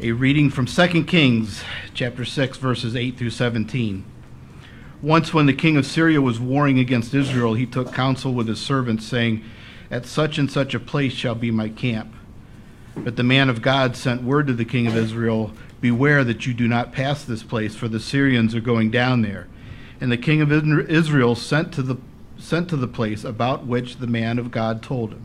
A 0.00 0.12
reading 0.12 0.48
from 0.48 0.66
2 0.66 1.02
Kings 1.08 1.64
chapter 1.92 2.24
6 2.24 2.58
verses 2.58 2.94
8 2.94 3.18
through 3.18 3.30
17. 3.30 4.04
Once 5.02 5.34
when 5.34 5.46
the 5.46 5.52
king 5.52 5.76
of 5.76 5.84
Syria 5.84 6.20
was 6.20 6.38
warring 6.38 6.78
against 6.78 7.12
Israel, 7.12 7.54
he 7.54 7.66
took 7.66 7.92
counsel 7.92 8.32
with 8.32 8.46
his 8.46 8.60
servants 8.60 9.04
saying, 9.04 9.42
"At 9.90 10.06
such 10.06 10.38
and 10.38 10.48
such 10.48 10.72
a 10.72 10.78
place 10.78 11.14
shall 11.14 11.34
be 11.34 11.50
my 11.50 11.68
camp." 11.68 12.14
But 12.94 13.16
the 13.16 13.24
man 13.24 13.48
of 13.48 13.60
God 13.60 13.96
sent 13.96 14.22
word 14.22 14.46
to 14.46 14.52
the 14.52 14.64
king 14.64 14.86
of 14.86 14.96
Israel, 14.96 15.52
"Beware 15.80 16.22
that 16.22 16.46
you 16.46 16.54
do 16.54 16.68
not 16.68 16.92
pass 16.92 17.24
this 17.24 17.42
place, 17.42 17.74
for 17.74 17.88
the 17.88 17.98
Syrians 17.98 18.54
are 18.54 18.60
going 18.60 18.92
down 18.92 19.22
there." 19.22 19.48
And 20.00 20.12
the 20.12 20.16
king 20.16 20.40
of 20.40 20.52
Israel 20.52 21.34
sent 21.34 21.72
to 21.72 21.82
the 21.82 21.96
sent 22.36 22.68
to 22.68 22.76
the 22.76 22.86
place 22.86 23.24
about 23.24 23.66
which 23.66 23.96
the 23.96 24.06
man 24.06 24.38
of 24.38 24.52
God 24.52 24.80
told 24.80 25.10
him. 25.10 25.22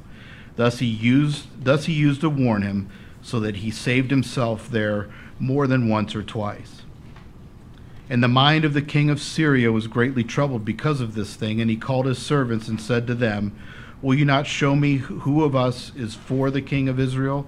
Thus 0.56 0.80
he 0.80 0.88
used 0.88 1.46
thus 1.64 1.86
he 1.86 1.94
used 1.94 2.22
to 2.22 2.30
warn 2.30 2.64
him 2.64 2.88
so 3.24 3.40
that 3.40 3.58
he 3.58 3.72
saved 3.72 4.12
himself 4.12 4.70
there 4.70 5.10
more 5.40 5.66
than 5.66 5.90
once 5.90 6.14
or 6.14 6.22
twice. 6.22 6.82
And 8.10 8.22
the 8.22 8.28
mind 8.28 8.66
of 8.66 8.74
the 8.74 8.82
king 8.82 9.10
of 9.10 9.22
Syria 9.22 9.72
was 9.72 9.88
greatly 9.88 10.24
troubled 10.24 10.66
because 10.66 11.00
of 11.00 11.16
this 11.16 11.36
thing, 11.36 11.62
and 11.62 11.70
he 11.70 11.78
called 11.78 12.06
his 12.06 12.20
servants 12.20 12.68
and 12.68 12.80
said 12.80 13.08
to 13.08 13.16
them, 13.16 13.58
Will 14.02 14.14
you 14.14 14.26
not 14.26 14.46
show 14.46 14.76
me 14.76 14.98
who 14.98 15.44
of 15.44 15.56
us 15.56 15.94
is 15.96 16.14
for 16.14 16.52
the 16.52 16.62
king 16.62 16.90
of 16.90 17.00
Israel? 17.00 17.48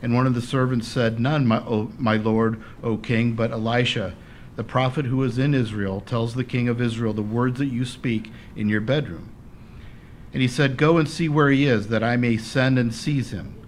And 0.00 0.14
one 0.14 0.26
of 0.26 0.34
the 0.34 0.40
servants 0.40 0.88
said, 0.88 1.20
None, 1.20 1.46
my, 1.46 1.58
o, 1.58 1.92
my 1.98 2.16
lord, 2.16 2.60
O 2.82 2.96
king, 2.96 3.34
but 3.34 3.50
Elisha, 3.50 4.14
the 4.56 4.64
prophet 4.64 5.04
who 5.04 5.22
is 5.22 5.38
in 5.38 5.52
Israel, 5.52 6.00
tells 6.00 6.34
the 6.34 6.44
king 6.44 6.68
of 6.68 6.80
Israel 6.80 7.12
the 7.12 7.22
words 7.22 7.58
that 7.58 7.66
you 7.66 7.84
speak 7.84 8.32
in 8.56 8.70
your 8.70 8.80
bedroom. 8.80 9.30
And 10.32 10.40
he 10.40 10.48
said, 10.48 10.78
Go 10.78 10.96
and 10.96 11.06
see 11.06 11.28
where 11.28 11.50
he 11.50 11.66
is, 11.66 11.88
that 11.88 12.02
I 12.02 12.16
may 12.16 12.38
send 12.38 12.78
and 12.78 12.94
seize 12.94 13.32
him 13.32 13.59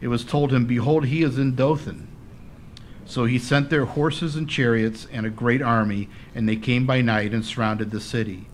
it 0.00 0.08
was 0.08 0.24
told 0.24 0.52
him, 0.52 0.66
Behold, 0.66 1.06
he 1.06 1.22
is 1.22 1.38
in 1.38 1.54
Dothan. 1.54 2.08
So 3.04 3.24
he 3.24 3.38
sent 3.38 3.70
their 3.70 3.86
horses 3.86 4.36
and 4.36 4.48
chariots 4.48 5.06
and 5.12 5.26
a 5.26 5.30
great 5.30 5.60
army, 5.60 6.08
and 6.34 6.48
they 6.48 6.56
came 6.56 6.86
by 6.86 7.00
night 7.00 7.32
and 7.32 7.44
surrounded 7.44 7.90
the 7.90 8.00
city. 8.00 8.46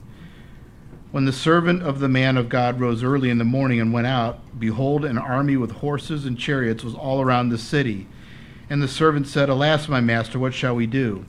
When 1.12 1.24
the 1.24 1.32
servant 1.32 1.82
of 1.82 2.00
the 2.00 2.08
man 2.08 2.36
of 2.36 2.48
God 2.48 2.80
rose 2.80 3.02
early 3.02 3.30
in 3.30 3.38
the 3.38 3.44
morning 3.44 3.80
and 3.80 3.92
went 3.92 4.06
out, 4.06 4.58
behold, 4.58 5.04
an 5.04 5.18
army 5.18 5.56
with 5.56 5.72
horses 5.72 6.24
and 6.24 6.38
chariots 6.38 6.82
was 6.82 6.94
all 6.94 7.20
around 7.20 7.48
the 7.48 7.58
city. 7.58 8.06
And 8.68 8.82
the 8.82 8.88
servant 8.88 9.28
said, 9.28 9.48
Alas, 9.48 9.88
my 9.88 10.00
master, 10.00 10.38
what 10.38 10.54
shall 10.54 10.74
we 10.74 10.86
do? 10.86 11.24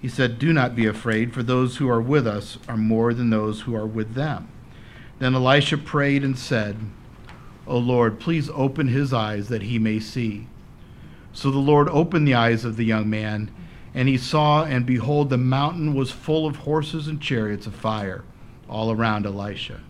He 0.00 0.08
said, 0.08 0.38
Do 0.38 0.52
not 0.52 0.76
be 0.76 0.86
afraid, 0.86 1.34
for 1.34 1.42
those 1.42 1.76
who 1.76 1.88
are 1.88 2.00
with 2.00 2.26
us 2.26 2.58
are 2.68 2.76
more 2.76 3.12
than 3.12 3.30
those 3.30 3.62
who 3.62 3.74
are 3.74 3.86
with 3.86 4.14
them. 4.14 4.48
Then 5.18 5.34
Elisha 5.34 5.76
prayed 5.76 6.24
and 6.24 6.38
said, 6.38 6.76
O 7.70 7.78
Lord, 7.78 8.18
please 8.18 8.50
open 8.50 8.88
his 8.88 9.12
eyes 9.12 9.48
that 9.48 9.62
he 9.62 9.78
may 9.78 10.00
see. 10.00 10.48
So 11.32 11.52
the 11.52 11.58
Lord 11.58 11.88
opened 11.88 12.26
the 12.26 12.34
eyes 12.34 12.64
of 12.64 12.76
the 12.76 12.84
young 12.84 13.08
man, 13.08 13.48
and 13.94 14.08
he 14.08 14.18
saw, 14.18 14.64
and 14.64 14.84
behold, 14.84 15.30
the 15.30 15.38
mountain 15.38 15.94
was 15.94 16.10
full 16.10 16.48
of 16.48 16.56
horses 16.56 17.06
and 17.06 17.22
chariots 17.22 17.68
of 17.68 17.74
fire 17.76 18.24
all 18.68 18.90
around 18.90 19.24
Elisha. 19.24 19.80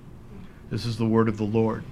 This 0.68 0.84
is 0.84 0.98
the 0.98 1.06
word 1.06 1.26
of 1.26 1.38
the 1.38 1.44
Lord. 1.44 1.82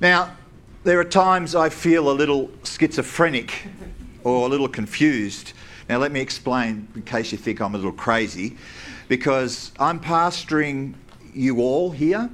Now, 0.00 0.34
there 0.82 0.98
are 0.98 1.04
times 1.04 1.54
I 1.54 1.68
feel 1.68 2.10
a 2.10 2.14
little 2.14 2.50
schizophrenic 2.64 3.66
or 4.24 4.46
a 4.46 4.48
little 4.48 4.68
confused. 4.68 5.52
Now, 5.90 5.98
let 5.98 6.10
me 6.10 6.20
explain 6.20 6.88
in 6.94 7.02
case 7.02 7.32
you 7.32 7.38
think 7.38 7.60
I'm 7.60 7.74
a 7.74 7.78
little 7.78 7.92
crazy, 7.92 8.56
because 9.08 9.72
I'm 9.78 10.00
pastoring 10.00 10.94
you 11.34 11.60
all 11.60 11.90
here 11.90 12.30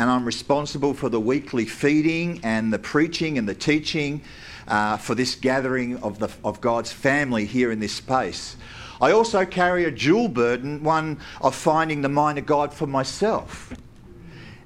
and 0.00 0.08
I'm 0.08 0.24
responsible 0.24 0.94
for 0.94 1.10
the 1.10 1.20
weekly 1.20 1.66
feeding 1.66 2.40
and 2.42 2.72
the 2.72 2.78
preaching 2.78 3.36
and 3.36 3.46
the 3.46 3.54
teaching 3.54 4.22
uh, 4.66 4.96
for 4.96 5.14
this 5.14 5.34
gathering 5.34 5.98
of, 5.98 6.18
the, 6.18 6.30
of 6.42 6.62
God's 6.62 6.90
family 6.90 7.44
here 7.44 7.70
in 7.70 7.80
this 7.80 7.92
space. 7.92 8.56
I 9.02 9.12
also 9.12 9.44
carry 9.44 9.84
a 9.84 9.90
dual 9.90 10.28
burden, 10.28 10.82
one 10.82 11.18
of 11.42 11.54
finding 11.54 12.00
the 12.00 12.08
mind 12.08 12.38
of 12.38 12.46
God 12.46 12.72
for 12.72 12.86
myself 12.86 13.74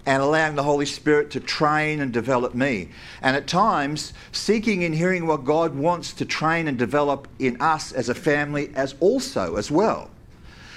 and 0.06 0.23
allowing 0.23 0.55
the 0.55 0.62
Holy 0.62 0.87
Spirit 0.87 1.33
to 1.33 1.41
train 1.41 1.99
and 2.00 2.12
develop 2.12 2.55
me. 2.55 2.91
And 3.21 3.37
at 3.37 3.49
times, 3.49 4.12
seeking 4.31 4.84
and 4.84 4.94
hearing 4.94 5.27
what 5.27 5.44
God 5.44 5.75
wants 5.75 6.12
to 6.12 6.25
train 6.25 6.69
and 6.69 6.78
develop 6.78 7.27
in 7.41 7.61
us 7.61 7.91
as 7.91 8.09
a 8.09 8.15
family 8.15 8.71
as 8.77 8.94
also 9.00 9.56
as 9.56 9.69
well. 9.69 10.11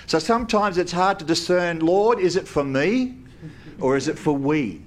So 0.08 0.18
sometimes 0.18 0.80
it's 0.80 0.94
hard 0.94 1.20
to 1.20 1.26
discern, 1.26 1.78
Lord, 1.78 2.18
is 2.18 2.36
it 2.36 2.48
for 2.48 2.64
me? 2.64 3.18
Or 3.80 3.98
is 3.98 4.08
it 4.08 4.18
for 4.18 4.34
we? 4.34 4.82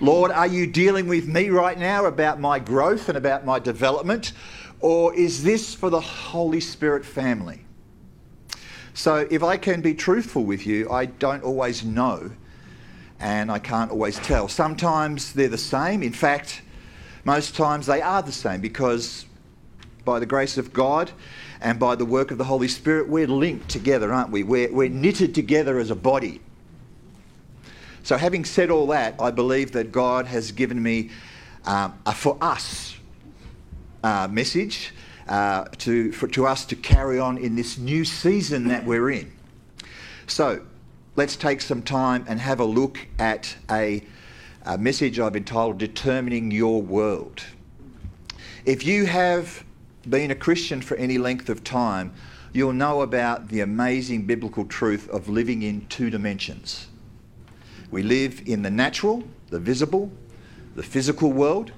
Lord, 0.00 0.30
are 0.30 0.46
you 0.46 0.66
dealing 0.66 1.08
with 1.08 1.28
me 1.28 1.50
right 1.50 1.78
now 1.78 2.06
about 2.06 2.40
my 2.40 2.58
growth 2.58 3.08
and 3.08 3.18
about 3.18 3.44
my 3.44 3.58
development? 3.58 4.32
Or 4.80 5.14
is 5.14 5.42
this 5.42 5.74
for 5.74 5.90
the 5.90 6.00
Holy 6.00 6.60
Spirit 6.60 7.04
family? 7.04 7.64
So, 8.94 9.28
if 9.30 9.42
I 9.42 9.56
can 9.56 9.82
be 9.82 9.94
truthful 9.94 10.44
with 10.44 10.66
you, 10.66 10.90
I 10.90 11.06
don't 11.06 11.44
always 11.44 11.84
know 11.84 12.30
and 13.20 13.52
I 13.52 13.58
can't 13.58 13.90
always 13.90 14.16
tell. 14.18 14.48
Sometimes 14.48 15.34
they're 15.34 15.48
the 15.48 15.58
same. 15.58 16.02
In 16.02 16.12
fact, 16.12 16.62
most 17.24 17.54
times 17.54 17.86
they 17.86 18.00
are 18.00 18.22
the 18.22 18.32
same 18.32 18.60
because 18.60 19.26
by 20.04 20.18
the 20.18 20.26
grace 20.26 20.56
of 20.56 20.72
God 20.72 21.12
and 21.60 21.78
by 21.78 21.94
the 21.94 22.06
work 22.06 22.30
of 22.30 22.38
the 22.38 22.44
Holy 22.44 22.68
Spirit, 22.68 23.08
we're 23.08 23.26
linked 23.26 23.68
together, 23.68 24.12
aren't 24.12 24.30
we? 24.30 24.42
We're, 24.42 24.72
we're 24.72 24.88
knitted 24.88 25.34
together 25.34 25.78
as 25.78 25.90
a 25.90 25.94
body. 25.94 26.40
So, 28.02 28.16
having 28.16 28.44
said 28.44 28.70
all 28.70 28.86
that, 28.88 29.14
I 29.20 29.30
believe 29.30 29.72
that 29.72 29.92
God 29.92 30.26
has 30.26 30.52
given 30.52 30.82
me 30.82 31.10
um, 31.64 31.98
a 32.06 32.14
for 32.14 32.38
us 32.40 32.96
uh, 34.02 34.28
message 34.30 34.94
uh, 35.28 35.64
to, 35.78 36.10
for, 36.12 36.26
to 36.28 36.46
us 36.46 36.64
to 36.66 36.76
carry 36.76 37.18
on 37.18 37.38
in 37.38 37.54
this 37.56 37.78
new 37.78 38.04
season 38.04 38.68
that 38.68 38.84
we're 38.84 39.10
in. 39.10 39.32
So, 40.26 40.62
let's 41.16 41.36
take 41.36 41.60
some 41.60 41.82
time 41.82 42.24
and 42.28 42.40
have 42.40 42.60
a 42.60 42.64
look 42.64 43.06
at 43.18 43.54
a, 43.70 44.02
a 44.64 44.78
message 44.78 45.20
I've 45.20 45.36
entitled 45.36 45.78
Determining 45.78 46.50
Your 46.50 46.80
World. 46.80 47.42
If 48.64 48.86
you 48.86 49.06
have 49.06 49.64
been 50.08 50.30
a 50.30 50.34
Christian 50.34 50.80
for 50.80 50.96
any 50.96 51.18
length 51.18 51.48
of 51.50 51.62
time, 51.62 52.14
you'll 52.52 52.72
know 52.72 53.02
about 53.02 53.48
the 53.48 53.60
amazing 53.60 54.26
biblical 54.26 54.64
truth 54.64 55.08
of 55.10 55.28
living 55.28 55.62
in 55.62 55.86
two 55.86 56.10
dimensions. 56.10 56.88
We 57.90 58.02
live 58.02 58.42
in 58.46 58.62
the 58.62 58.70
natural, 58.70 59.22
the 59.48 59.58
visible, 59.58 60.10
the 60.76 60.82
physical 60.82 61.32
world. 61.32 61.72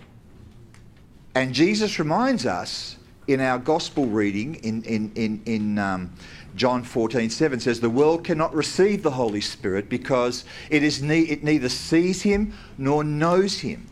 And 1.34 1.54
Jesus 1.54 1.98
reminds 1.98 2.44
us 2.44 2.96
in 3.26 3.40
our 3.40 3.58
gospel 3.58 4.06
reading 4.06 4.56
in, 4.56 4.82
in, 4.82 5.12
in, 5.14 5.42
in 5.46 5.78
um, 5.78 6.12
John 6.54 6.82
14 6.82 7.30
7 7.30 7.60
says, 7.60 7.80
The 7.80 7.88
world 7.88 8.24
cannot 8.24 8.54
receive 8.54 9.02
the 9.02 9.12
Holy 9.12 9.40
Spirit 9.40 9.88
because 9.88 10.44
it, 10.70 10.82
is 10.82 11.02
ne- 11.02 11.22
it 11.22 11.42
neither 11.42 11.68
sees 11.68 12.22
him 12.22 12.54
nor 12.76 13.04
knows 13.04 13.58
him. 13.60 13.86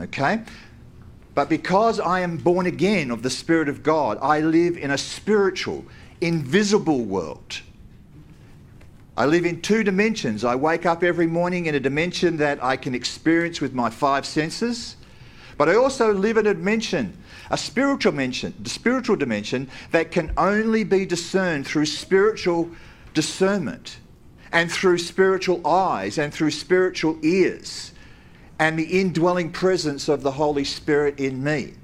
Okay? 0.00 0.42
But 1.34 1.48
because 1.48 2.00
I 2.00 2.20
am 2.20 2.36
born 2.36 2.66
again 2.66 3.10
of 3.10 3.22
the 3.22 3.30
Spirit 3.30 3.68
of 3.68 3.82
God, 3.82 4.18
I 4.22 4.40
live 4.40 4.76
in 4.76 4.90
a 4.90 4.98
spiritual, 4.98 5.84
invisible 6.20 7.04
world. 7.04 7.60
I 9.16 9.26
live 9.26 9.46
in 9.46 9.60
two 9.60 9.84
dimensions. 9.84 10.44
I 10.44 10.56
wake 10.56 10.86
up 10.86 11.04
every 11.04 11.28
morning 11.28 11.66
in 11.66 11.76
a 11.76 11.80
dimension 11.80 12.36
that 12.38 12.62
I 12.62 12.76
can 12.76 12.94
experience 12.96 13.60
with 13.60 13.72
my 13.72 13.88
five 13.88 14.26
senses, 14.26 14.96
but 15.56 15.68
I 15.68 15.76
also 15.76 16.12
live 16.12 16.36
in 16.36 16.48
a 16.48 16.54
dimension, 16.54 17.16
a 17.50 17.56
spiritual 17.56 18.10
dimension, 18.10 18.54
the 18.60 18.70
spiritual 18.70 19.14
dimension 19.14 19.70
that 19.92 20.10
can 20.10 20.32
only 20.36 20.82
be 20.82 21.06
discerned 21.06 21.64
through 21.64 21.86
spiritual 21.86 22.68
discernment 23.12 23.98
and 24.50 24.70
through 24.70 24.98
spiritual 24.98 25.64
eyes 25.64 26.18
and 26.18 26.34
through 26.34 26.50
spiritual 26.50 27.16
ears 27.22 27.92
and 28.58 28.76
the 28.76 29.00
indwelling 29.00 29.52
presence 29.52 30.08
of 30.08 30.22
the 30.22 30.32
Holy 30.32 30.64
Spirit 30.64 31.20
in 31.20 31.42
me. 31.42 31.74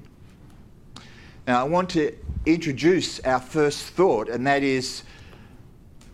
Now, 1.47 1.61
I 1.61 1.63
want 1.63 1.89
to 1.91 2.13
introduce 2.45 3.21
our 3.21 3.39
first 3.39 3.83
thought, 3.83 4.27
and 4.27 4.45
that 4.47 4.63
is 4.63 5.03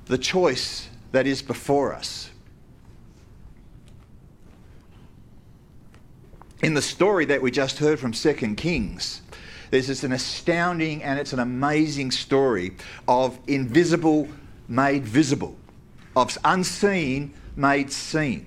the 0.05 0.17
choice 0.17 0.89
that 1.17 1.25
is 1.25 1.41
before 1.41 1.95
us. 1.95 2.29
In 6.61 6.75
the 6.75 6.81
story 6.81 7.25
that 7.25 7.41
we 7.41 7.49
just 7.49 7.79
heard 7.79 7.99
from 7.99 8.11
2 8.11 8.53
Kings, 8.53 9.23
there's 9.71 9.87
this 9.87 10.03
an 10.03 10.11
astounding 10.11 11.01
and 11.01 11.19
it's 11.19 11.33
an 11.33 11.39
amazing 11.39 12.11
story 12.11 12.75
of 13.07 13.39
invisible 13.47 14.27
made 14.67 15.05
visible, 15.05 15.57
of 16.15 16.37
unseen 16.43 17.33
made 17.55 17.91
seen. 17.91 18.45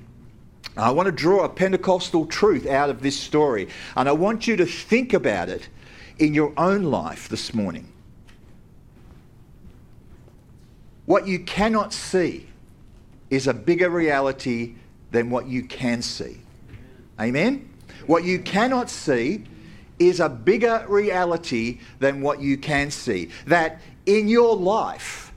I 0.77 0.93
want 0.93 1.07
to 1.07 1.13
draw 1.13 1.43
a 1.43 1.49
Pentecostal 1.49 2.25
truth 2.27 2.69
out 2.69 2.89
of 2.89 3.03
this 3.03 3.19
story, 3.19 3.67
and 3.97 4.09
I 4.09 4.13
want 4.13 4.47
you 4.47 4.55
to 4.55 4.65
think 4.65 5.13
about 5.13 5.49
it 5.49 5.69
in 6.21 6.35
your 6.35 6.53
own 6.57 6.85
life 6.85 7.29
this 7.29 7.53
morning. 7.53 7.93
What 11.07 11.27
you 11.27 11.41
cannot 11.41 11.93
see 11.93 12.47
is 13.31 13.47
a 13.47 13.55
bigger 13.55 13.89
reality 13.89 14.75
than 15.11 15.31
what 15.31 15.47
you 15.47 15.63
can 15.63 16.03
see. 16.03 16.41
Amen? 17.21 17.69
What 18.07 18.25
you 18.25 18.39
cannot 18.41 18.91
see 18.91 19.45
is 19.99 20.21
a 20.21 20.29
bigger 20.29 20.85
reality 20.89 21.81
than 21.99 22.23
what 22.23 22.41
you 22.41 22.57
can 22.57 22.91
see. 22.91 23.31
That 23.47 23.81
in 24.07 24.29
your 24.29 24.57
life, 24.57 25.33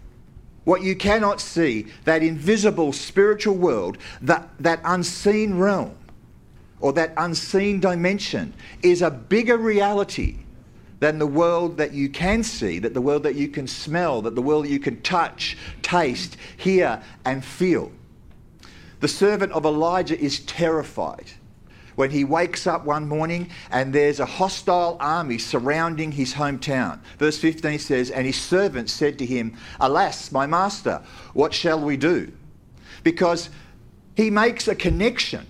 what 0.64 0.82
you 0.82 0.96
cannot 0.96 1.42
see, 1.42 1.88
that 2.06 2.24
invisible 2.24 2.94
spiritual 2.94 3.56
world, 3.56 3.98
that, 4.22 4.50
that 4.60 4.80
unseen 4.86 5.58
realm, 5.58 5.96
or 6.80 6.94
that 6.94 7.14
unseen 7.18 7.80
dimension, 7.80 8.54
is 8.82 9.02
a 9.02 9.12
bigger 9.12 9.58
reality 9.58 10.43
than 11.04 11.20
the 11.20 11.28
world 11.28 11.76
that 11.76 11.94
you 11.94 12.08
can 12.08 12.42
see, 12.44 12.80
that 12.80 12.94
the 12.94 13.02
world 13.02 13.24
that 13.24 13.36
you 13.36 13.50
can 13.50 13.68
smell, 13.68 14.22
that 14.22 14.36
the 14.36 14.42
world 14.42 14.66
you 14.66 14.80
can 14.80 15.02
touch, 15.02 15.58
taste, 15.82 16.38
hear, 16.56 17.04
and 17.26 17.44
feel. 17.44 17.92
The 19.02 19.10
servant 19.10 19.52
of 19.52 19.66
Elijah 19.66 20.18
is 20.18 20.40
terrified 20.40 21.30
when 21.96 22.10
he 22.10 22.24
wakes 22.24 22.66
up 22.66 22.86
one 22.86 23.06
morning 23.06 23.50
and 23.70 23.92
there's 23.92 24.22
a 24.22 24.26
hostile 24.26 24.96
army 25.02 25.38
surrounding 25.40 26.14
his 26.14 26.36
hometown. 26.36 27.02
Verse 27.20 27.38
15 27.38 27.80
says, 27.80 28.10
And 28.10 28.26
his 28.26 28.40
servant 28.40 28.90
said 28.90 29.20
to 29.20 29.26
him, 29.26 29.58
Alas, 29.82 30.32
my 30.32 30.48
master, 30.48 31.02
what 31.34 31.54
shall 31.54 31.82
we 31.82 31.98
do? 31.98 32.32
Because 33.04 33.50
he 34.16 34.30
makes 34.30 34.70
a 34.70 34.76
connection 34.76 35.46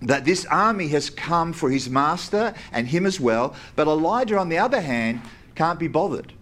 that 0.00 0.24
this 0.24 0.44
army 0.46 0.88
has 0.88 1.10
come 1.10 1.52
for 1.52 1.70
his 1.70 1.90
master 1.90 2.54
and 2.72 2.88
him 2.88 3.04
as 3.04 3.18
well, 3.18 3.54
but 3.74 3.88
Elijah, 3.88 4.38
on 4.38 4.48
the 4.48 4.58
other 4.58 4.80
hand, 4.80 5.20
can't 5.54 5.78
be 5.78 5.88
bothered. 5.88 6.32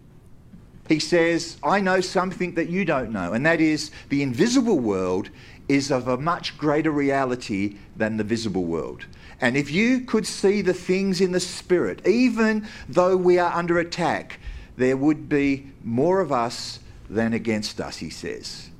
He 0.88 1.00
says, 1.00 1.56
I 1.62 1.80
know 1.80 2.00
something 2.00 2.54
that 2.54 2.68
you 2.68 2.84
don't 2.84 3.12
know, 3.12 3.32
and 3.32 3.44
that 3.46 3.60
is 3.60 3.90
the 4.08 4.22
invisible 4.22 4.78
world 4.78 5.30
is 5.68 5.90
of 5.90 6.06
a 6.06 6.16
much 6.16 6.56
greater 6.56 6.92
reality 6.92 7.76
than 7.96 8.16
the 8.16 8.24
visible 8.24 8.64
world. 8.64 9.06
And 9.40 9.56
if 9.56 9.70
you 9.70 10.00
could 10.00 10.26
see 10.26 10.62
the 10.62 10.74
things 10.74 11.20
in 11.20 11.32
the 11.32 11.40
spirit, 11.40 12.06
even 12.06 12.66
though 12.88 13.16
we 13.16 13.38
are 13.38 13.52
under 13.52 13.78
attack, 13.78 14.38
there 14.76 14.96
would 14.96 15.28
be 15.28 15.66
more 15.82 16.20
of 16.20 16.30
us 16.30 16.78
than 17.10 17.32
against 17.32 17.80
us, 17.80 17.96
he 17.96 18.10
says. 18.10 18.70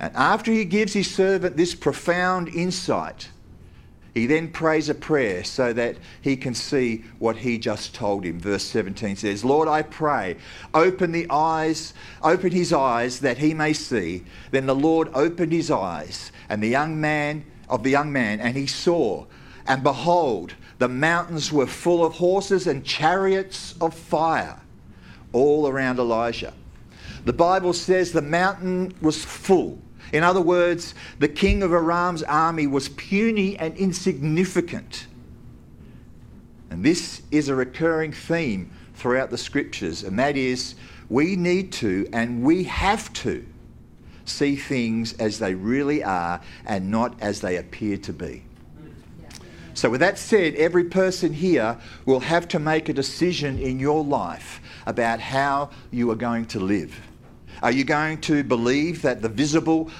And 0.00 0.14
after 0.14 0.52
he 0.52 0.64
gives 0.64 0.92
his 0.92 1.12
servant 1.12 1.56
this 1.56 1.74
profound 1.74 2.48
insight, 2.48 3.30
he 4.14 4.26
then 4.26 4.48
prays 4.48 4.88
a 4.88 4.94
prayer 4.94 5.44
so 5.44 5.72
that 5.72 5.96
he 6.20 6.36
can 6.36 6.54
see 6.54 7.04
what 7.18 7.36
he 7.36 7.58
just 7.58 7.94
told 7.94 8.24
him. 8.24 8.40
Verse 8.40 8.64
17 8.64 9.16
says, 9.16 9.44
Lord, 9.44 9.68
I 9.68 9.82
pray, 9.82 10.36
open 10.74 11.12
the 11.12 11.26
eyes, 11.30 11.94
open 12.22 12.52
his 12.52 12.72
eyes 12.72 13.20
that 13.20 13.38
he 13.38 13.54
may 13.54 13.72
see. 13.72 14.24
Then 14.50 14.66
the 14.66 14.74
Lord 14.74 15.10
opened 15.14 15.52
his 15.52 15.70
eyes, 15.70 16.32
and 16.48 16.62
the 16.62 16.68
young 16.68 17.00
man 17.00 17.44
of 17.68 17.82
the 17.82 17.90
young 17.90 18.12
man, 18.12 18.40
and 18.40 18.56
he 18.56 18.66
saw, 18.66 19.26
and 19.66 19.82
behold, 19.82 20.54
the 20.78 20.88
mountains 20.88 21.52
were 21.52 21.66
full 21.66 22.04
of 22.04 22.14
horses 22.14 22.66
and 22.66 22.84
chariots 22.84 23.74
of 23.80 23.94
fire 23.94 24.60
all 25.32 25.68
around 25.68 25.98
Elijah. 25.98 26.54
The 27.24 27.32
Bible 27.32 27.72
says 27.72 28.12
the 28.12 28.22
mountain 28.22 28.94
was 29.02 29.22
full 29.24 29.78
in 30.12 30.22
other 30.22 30.40
words, 30.40 30.94
the 31.18 31.28
king 31.28 31.62
of 31.62 31.72
Aram's 31.72 32.22
army 32.22 32.66
was 32.66 32.88
puny 32.88 33.58
and 33.58 33.76
insignificant. 33.76 35.06
And 36.70 36.84
this 36.84 37.22
is 37.30 37.48
a 37.48 37.54
recurring 37.54 38.12
theme 38.12 38.70
throughout 38.94 39.30
the 39.30 39.38
scriptures, 39.38 40.02
and 40.02 40.18
that 40.18 40.36
is 40.36 40.74
we 41.08 41.36
need 41.36 41.72
to 41.72 42.06
and 42.12 42.42
we 42.42 42.64
have 42.64 43.12
to 43.14 43.46
see 44.24 44.56
things 44.56 45.14
as 45.14 45.38
they 45.38 45.54
really 45.54 46.04
are 46.04 46.40
and 46.66 46.90
not 46.90 47.14
as 47.20 47.40
they 47.40 47.56
appear 47.56 47.96
to 47.96 48.12
be. 48.12 48.44
So, 49.74 49.88
with 49.88 50.00
that 50.00 50.18
said, 50.18 50.56
every 50.56 50.84
person 50.84 51.32
here 51.32 51.78
will 52.04 52.20
have 52.20 52.48
to 52.48 52.58
make 52.58 52.88
a 52.88 52.92
decision 52.92 53.60
in 53.60 53.78
your 53.78 54.02
life 54.02 54.60
about 54.86 55.20
how 55.20 55.70
you 55.92 56.10
are 56.10 56.16
going 56.16 56.46
to 56.46 56.58
live. 56.58 57.00
Are 57.62 57.72
you 57.72 57.84
going 57.84 58.20
to 58.22 58.42
believe 58.44 59.02
that 59.02 59.22
the 59.22 59.28
visible, 59.28 59.90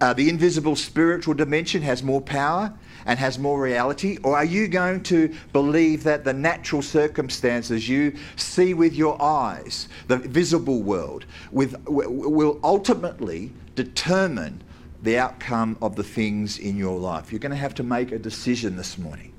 uh, 0.00 0.12
the 0.12 0.28
invisible 0.28 0.76
spiritual 0.76 1.34
dimension 1.34 1.82
has 1.82 2.02
more 2.02 2.20
power 2.20 2.72
and 3.06 3.18
has 3.18 3.38
more 3.38 3.60
reality? 3.60 4.18
Or 4.22 4.36
are 4.36 4.44
you 4.44 4.68
going 4.68 5.02
to 5.04 5.34
believe 5.52 6.02
that 6.04 6.24
the 6.24 6.32
natural 6.32 6.82
circumstances 6.82 7.88
you 7.88 8.14
see 8.36 8.74
with 8.74 8.94
your 8.94 9.20
eyes, 9.22 9.88
the 10.08 10.16
visible 10.16 10.82
world, 10.82 11.26
with, 11.52 11.76
will 11.86 12.58
ultimately 12.64 13.52
determine 13.74 14.62
the 15.02 15.18
outcome 15.18 15.76
of 15.82 15.96
the 15.96 16.04
things 16.04 16.58
in 16.58 16.76
your 16.76 16.98
life? 16.98 17.30
You're 17.30 17.40
going 17.40 17.50
to 17.50 17.56
have 17.56 17.74
to 17.76 17.82
make 17.82 18.12
a 18.12 18.18
decision 18.18 18.76
this 18.76 18.98
morning. 18.98 19.32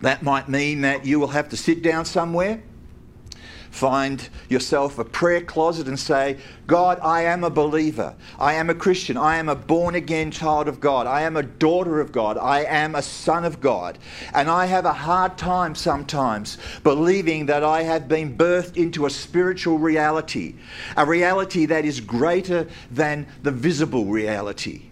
That 0.00 0.22
might 0.22 0.48
mean 0.48 0.82
that 0.82 1.06
you 1.06 1.18
will 1.18 1.28
have 1.28 1.48
to 1.50 1.56
sit 1.56 1.82
down 1.82 2.04
somewhere 2.04 2.62
Find 3.76 4.26
yourself 4.48 4.98
a 4.98 5.04
prayer 5.04 5.42
closet 5.42 5.86
and 5.86 6.00
say, 6.00 6.38
God, 6.66 6.98
I 7.02 7.24
am 7.24 7.44
a 7.44 7.50
believer. 7.50 8.14
I 8.38 8.54
am 8.54 8.70
a 8.70 8.74
Christian. 8.74 9.18
I 9.18 9.36
am 9.36 9.50
a 9.50 9.54
born 9.54 9.94
again 9.94 10.30
child 10.30 10.66
of 10.66 10.80
God. 10.80 11.06
I 11.06 11.20
am 11.20 11.36
a 11.36 11.42
daughter 11.42 12.00
of 12.00 12.10
God. 12.10 12.38
I 12.38 12.60
am 12.64 12.94
a 12.94 13.02
son 13.02 13.44
of 13.44 13.60
God. 13.60 13.98
And 14.32 14.48
I 14.48 14.64
have 14.64 14.86
a 14.86 14.94
hard 14.94 15.36
time 15.36 15.74
sometimes 15.74 16.56
believing 16.84 17.44
that 17.46 17.62
I 17.62 17.82
have 17.82 18.08
been 18.08 18.34
birthed 18.34 18.78
into 18.78 19.04
a 19.04 19.10
spiritual 19.10 19.76
reality, 19.76 20.54
a 20.96 21.04
reality 21.04 21.66
that 21.66 21.84
is 21.84 22.00
greater 22.00 22.66
than 22.90 23.26
the 23.42 23.50
visible 23.50 24.06
reality. 24.06 24.84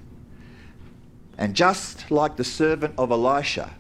And 1.39 1.57
just 1.57 2.11
like 2.11 2.37
the 2.37 2.45
servant 2.45 2.97
of 2.99 3.11
Elisha, 3.11 3.71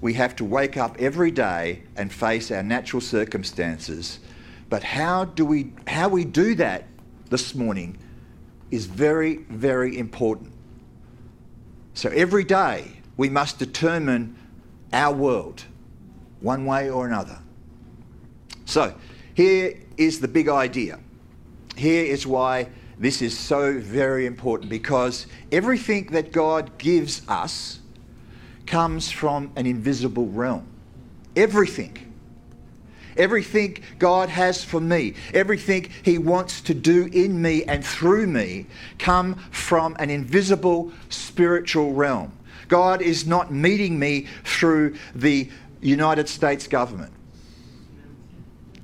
we 0.00 0.14
have 0.14 0.36
to 0.36 0.44
wake 0.44 0.76
up 0.76 0.96
every 0.98 1.30
day 1.30 1.82
and 1.96 2.12
face 2.12 2.50
our 2.50 2.62
natural 2.62 3.00
circumstances 3.00 4.20
but 4.68 4.82
how 4.82 5.24
do 5.24 5.44
we 5.44 5.72
how 5.86 6.08
we 6.08 6.24
do 6.24 6.54
that 6.56 6.84
this 7.30 7.54
morning 7.54 7.98
is 8.70 8.86
very 8.86 9.36
very 9.48 9.98
important. 9.98 10.52
So 11.94 12.10
every 12.10 12.44
day 12.44 13.00
we 13.16 13.28
must 13.28 13.58
determine 13.58 14.36
our 14.92 15.14
world 15.14 15.64
one 16.40 16.66
way 16.66 16.90
or 16.90 17.06
another. 17.06 17.38
So 18.64 18.94
here 19.34 19.74
is 19.96 20.20
the 20.20 20.28
big 20.28 20.48
idea. 20.48 21.00
Here 21.76 22.04
is 22.04 22.26
why 22.26 22.68
this 22.98 23.22
is 23.22 23.38
so 23.38 23.78
very 23.78 24.26
important 24.26 24.70
because 24.70 25.26
everything 25.50 26.06
that 26.12 26.32
God 26.32 26.76
gives 26.78 27.22
us 27.28 27.80
comes 28.68 29.10
from 29.10 29.50
an 29.56 29.66
invisible 29.66 30.28
realm. 30.28 30.66
Everything 31.34 32.04
everything 33.18 33.76
God 33.98 34.28
has 34.28 34.64
for 34.64 34.80
me, 34.80 35.14
everything 35.34 35.90
He 36.04 36.18
wants 36.18 36.60
to 36.62 36.74
do 36.74 37.06
in 37.12 37.42
me 37.42 37.64
and 37.64 37.84
through 37.84 38.28
me, 38.28 38.66
come 38.98 39.34
from 39.50 39.96
an 39.98 40.08
invisible 40.08 40.92
spiritual 41.08 41.92
realm. 41.92 42.32
God 42.68 43.02
is 43.02 43.26
not 43.26 43.52
meeting 43.52 43.98
me 43.98 44.28
through 44.44 44.96
the 45.14 45.50
United 45.80 46.28
States 46.28 46.66
government. 46.66 47.12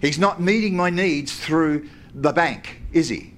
He's 0.00 0.18
not 0.18 0.40
meeting 0.40 0.76
my 0.76 0.90
needs 0.90 1.38
through 1.38 1.88
the 2.14 2.32
bank, 2.32 2.80
is 2.92 3.08
He? 3.08 3.32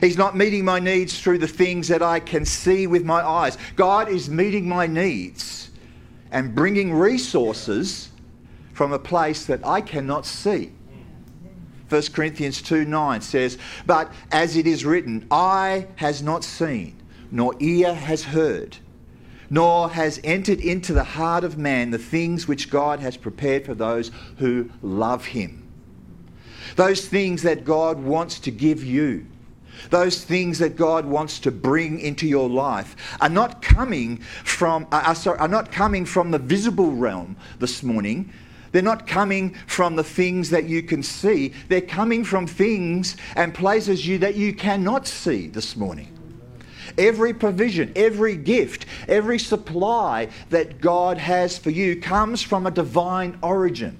He's 0.00 0.18
not 0.18 0.36
meeting 0.36 0.64
my 0.64 0.78
needs 0.78 1.18
through 1.18 1.38
the 1.38 1.48
things 1.48 1.88
that 1.88 2.02
I 2.02 2.20
can 2.20 2.44
see 2.44 2.86
with 2.86 3.04
my 3.04 3.26
eyes. 3.26 3.56
God 3.76 4.08
is 4.08 4.28
meeting 4.28 4.68
my 4.68 4.86
needs 4.86 5.70
and 6.30 6.54
bringing 6.54 6.92
resources 6.92 8.10
from 8.72 8.92
a 8.92 8.98
place 8.98 9.46
that 9.46 9.66
I 9.66 9.80
cannot 9.80 10.26
see. 10.26 10.72
1 11.88 12.02
Corinthians 12.12 12.60
2 12.62 12.84
9 12.84 13.20
says, 13.20 13.58
But 13.86 14.12
as 14.32 14.56
it 14.56 14.66
is 14.66 14.84
written, 14.84 15.26
eye 15.30 15.86
has 15.96 16.22
not 16.22 16.42
seen, 16.42 17.00
nor 17.30 17.54
ear 17.60 17.94
has 17.94 18.24
heard, 18.24 18.76
nor 19.50 19.90
has 19.90 20.20
entered 20.24 20.60
into 20.60 20.92
the 20.92 21.04
heart 21.04 21.44
of 21.44 21.56
man 21.56 21.90
the 21.90 21.98
things 21.98 22.48
which 22.48 22.70
God 22.70 23.00
has 23.00 23.16
prepared 23.16 23.64
for 23.64 23.74
those 23.74 24.10
who 24.38 24.70
love 24.82 25.26
him. 25.26 25.62
Those 26.74 27.06
things 27.06 27.42
that 27.42 27.64
God 27.64 28.02
wants 28.02 28.40
to 28.40 28.50
give 28.50 28.82
you, 28.82 29.26
those 29.90 30.24
things 30.24 30.58
that 30.58 30.76
God 30.76 31.04
wants 31.06 31.38
to 31.40 31.50
bring 31.50 32.00
into 32.00 32.26
your 32.26 32.48
life 32.48 32.96
are 33.20 33.28
not 33.28 33.62
coming 33.62 34.18
from 34.18 34.86
are, 34.92 35.14
sorry, 35.14 35.38
are 35.38 35.48
not 35.48 35.70
coming 35.72 36.04
from 36.04 36.30
the 36.30 36.38
visible 36.38 36.92
realm 36.92 37.36
this 37.58 37.82
morning 37.82 38.32
they're 38.76 38.82
not 38.82 39.06
coming 39.06 39.54
from 39.66 39.96
the 39.96 40.04
things 40.04 40.50
that 40.50 40.64
you 40.64 40.82
can 40.82 41.02
see. 41.02 41.54
They're 41.68 41.80
coming 41.80 42.24
from 42.24 42.46
things 42.46 43.16
and 43.34 43.54
places 43.54 44.06
you 44.06 44.18
that 44.18 44.34
you 44.34 44.52
cannot 44.52 45.06
see 45.06 45.48
this 45.48 45.76
morning. 45.76 46.12
Every 46.98 47.32
provision, 47.32 47.92
every 47.96 48.36
gift, 48.36 48.84
every 49.08 49.38
supply 49.38 50.28
that 50.50 50.82
God 50.82 51.16
has 51.16 51.56
for 51.56 51.70
you 51.70 52.00
comes 52.00 52.42
from 52.42 52.66
a 52.66 52.70
divine 52.70 53.38
origin. 53.42 53.96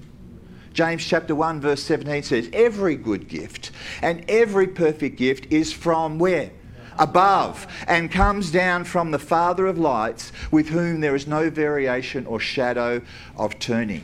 James 0.77 1.03
chapter 1.03 1.33
1 1.33 1.59
verse 1.59 1.81
17 1.81 2.21
says, 2.21 2.51
Every 2.53 2.95
good 2.95 3.27
gift 3.27 3.71
and 4.03 4.23
every 4.29 4.67
perfect 4.67 5.17
gift 5.17 5.51
is 5.51 5.73
from 5.73 6.19
where? 6.19 6.51
above, 6.99 7.67
and 7.87 8.11
comes 8.11 8.49
down 8.49 8.83
from 8.83 9.11
the 9.11 9.19
Father 9.19 9.67
of 9.67 9.77
lights, 9.77 10.31
with 10.49 10.69
whom 10.69 10.99
there 10.99 11.13
is 11.13 11.27
no 11.27 11.47
variation 11.47 12.25
or 12.25 12.39
shadow 12.39 12.99
of 13.35 13.59
turning. 13.59 14.03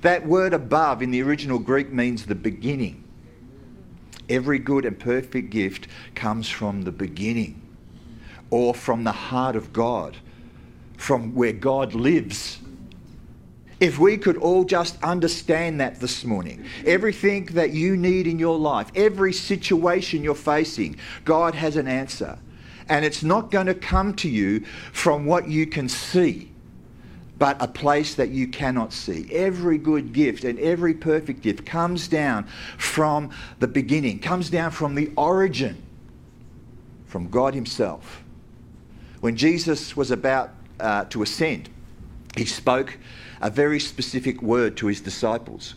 That 0.00 0.26
word 0.26 0.52
above 0.52 1.02
in 1.02 1.12
the 1.12 1.22
original 1.22 1.60
Greek 1.60 1.92
means 1.92 2.26
the 2.26 2.34
beginning. 2.34 3.04
Every 4.28 4.58
good 4.58 4.84
and 4.84 4.98
perfect 4.98 5.50
gift 5.50 5.86
comes 6.16 6.48
from 6.48 6.82
the 6.82 6.90
beginning 6.90 7.62
or 8.50 8.74
from 8.74 9.04
the 9.04 9.12
heart 9.12 9.54
of 9.54 9.72
God, 9.72 10.16
from 10.96 11.32
where 11.32 11.52
God 11.52 11.94
lives. 11.94 12.58
If 13.82 13.98
we 13.98 14.16
could 14.16 14.36
all 14.36 14.62
just 14.62 14.96
understand 15.02 15.80
that 15.80 15.98
this 15.98 16.24
morning, 16.24 16.64
everything 16.86 17.46
that 17.46 17.72
you 17.72 17.96
need 17.96 18.28
in 18.28 18.38
your 18.38 18.56
life, 18.56 18.92
every 18.94 19.32
situation 19.32 20.22
you're 20.22 20.36
facing, 20.36 20.98
God 21.24 21.56
has 21.56 21.74
an 21.74 21.88
answer. 21.88 22.38
And 22.88 23.04
it's 23.04 23.24
not 23.24 23.50
going 23.50 23.66
to 23.66 23.74
come 23.74 24.14
to 24.14 24.28
you 24.28 24.60
from 24.92 25.26
what 25.26 25.48
you 25.48 25.66
can 25.66 25.88
see, 25.88 26.52
but 27.40 27.60
a 27.60 27.66
place 27.66 28.14
that 28.14 28.28
you 28.28 28.46
cannot 28.46 28.92
see. 28.92 29.26
Every 29.32 29.78
good 29.78 30.12
gift 30.12 30.44
and 30.44 30.60
every 30.60 30.94
perfect 30.94 31.42
gift 31.42 31.66
comes 31.66 32.06
down 32.06 32.46
from 32.78 33.30
the 33.58 33.66
beginning, 33.66 34.20
comes 34.20 34.48
down 34.48 34.70
from 34.70 34.94
the 34.94 35.10
origin, 35.16 35.82
from 37.06 37.28
God 37.28 37.52
Himself. 37.52 38.22
When 39.22 39.34
Jesus 39.34 39.96
was 39.96 40.12
about 40.12 40.50
uh, 40.78 41.06
to 41.06 41.24
ascend, 41.24 41.68
He 42.36 42.44
spoke 42.44 42.96
a 43.42 43.50
very 43.50 43.80
specific 43.80 44.40
word 44.40 44.76
to 44.76 44.86
his 44.86 45.00
disciples. 45.00 45.74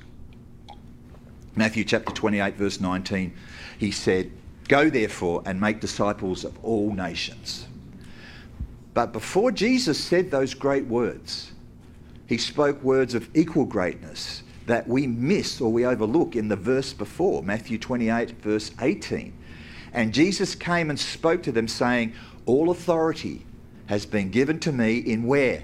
Matthew 1.55 1.83
chapter 1.83 2.13
28, 2.13 2.55
verse 2.55 2.79
19, 2.79 3.33
he 3.79 3.91
said, 3.91 4.31
Go 4.67 4.89
therefore 4.89 5.41
and 5.45 5.59
make 5.59 5.79
disciples 5.79 6.45
of 6.45 6.63
all 6.63 6.93
nations. 6.93 7.67
But 8.93 9.11
before 9.11 9.51
Jesus 9.51 10.01
said 10.01 10.29
those 10.29 10.53
great 10.53 10.85
words, 10.85 11.51
he 12.27 12.37
spoke 12.37 12.81
words 12.83 13.15
of 13.15 13.29
equal 13.35 13.65
greatness 13.65 14.43
that 14.67 14.87
we 14.87 15.07
miss 15.07 15.59
or 15.59 15.71
we 15.71 15.85
overlook 15.85 16.35
in 16.35 16.47
the 16.47 16.55
verse 16.55 16.93
before, 16.93 17.43
Matthew 17.43 17.77
28, 17.77 18.31
verse 18.41 18.71
18. 18.79 19.33
And 19.93 20.13
Jesus 20.13 20.55
came 20.55 20.89
and 20.89 20.99
spoke 20.99 21.41
to 21.43 21.51
them, 21.51 21.67
saying, 21.67 22.13
All 22.45 22.69
authority 22.69 23.45
has 23.87 24.05
been 24.05 24.29
given 24.29 24.59
to 24.61 24.71
me 24.71 24.97
in 24.97 25.25
where? 25.25 25.63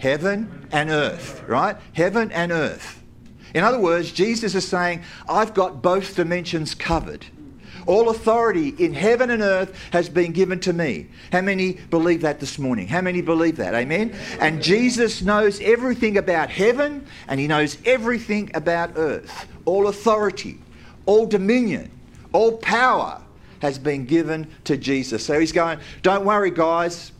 Heaven 0.00 0.66
and 0.72 0.90
earth, 0.90 1.44
right? 1.46 1.76
Heaven 1.92 2.32
and 2.32 2.50
earth. 2.50 3.02
In 3.54 3.62
other 3.62 3.78
words, 3.78 4.12
Jesus 4.12 4.54
is 4.54 4.66
saying, 4.66 5.02
I've 5.28 5.54
got 5.54 5.82
both 5.82 6.16
dimensions 6.16 6.74
covered. 6.74 7.26
All 7.86 8.10
authority 8.10 8.68
in 8.78 8.94
heaven 8.94 9.30
and 9.30 9.42
earth 9.42 9.76
has 9.92 10.08
been 10.08 10.32
given 10.32 10.60
to 10.60 10.72
me. 10.72 11.08
How 11.32 11.40
many 11.40 11.72
believe 11.72 12.22
that 12.22 12.40
this 12.40 12.58
morning? 12.58 12.86
How 12.86 13.00
many 13.00 13.20
believe 13.20 13.56
that? 13.56 13.74
Amen? 13.74 14.14
And 14.38 14.62
Jesus 14.62 15.22
knows 15.22 15.60
everything 15.60 16.16
about 16.16 16.50
heaven 16.50 17.06
and 17.28 17.40
he 17.40 17.46
knows 17.46 17.78
everything 17.84 18.50
about 18.54 18.92
earth. 18.96 19.48
All 19.64 19.88
authority, 19.88 20.58
all 21.06 21.26
dominion, 21.26 21.90
all 22.32 22.58
power 22.58 23.20
has 23.60 23.78
been 23.78 24.06
given 24.06 24.48
to 24.64 24.76
Jesus. 24.76 25.24
So 25.24 25.38
he's 25.38 25.52
going, 25.52 25.80
Don't 26.02 26.24
worry, 26.24 26.50
guys. 26.50 27.12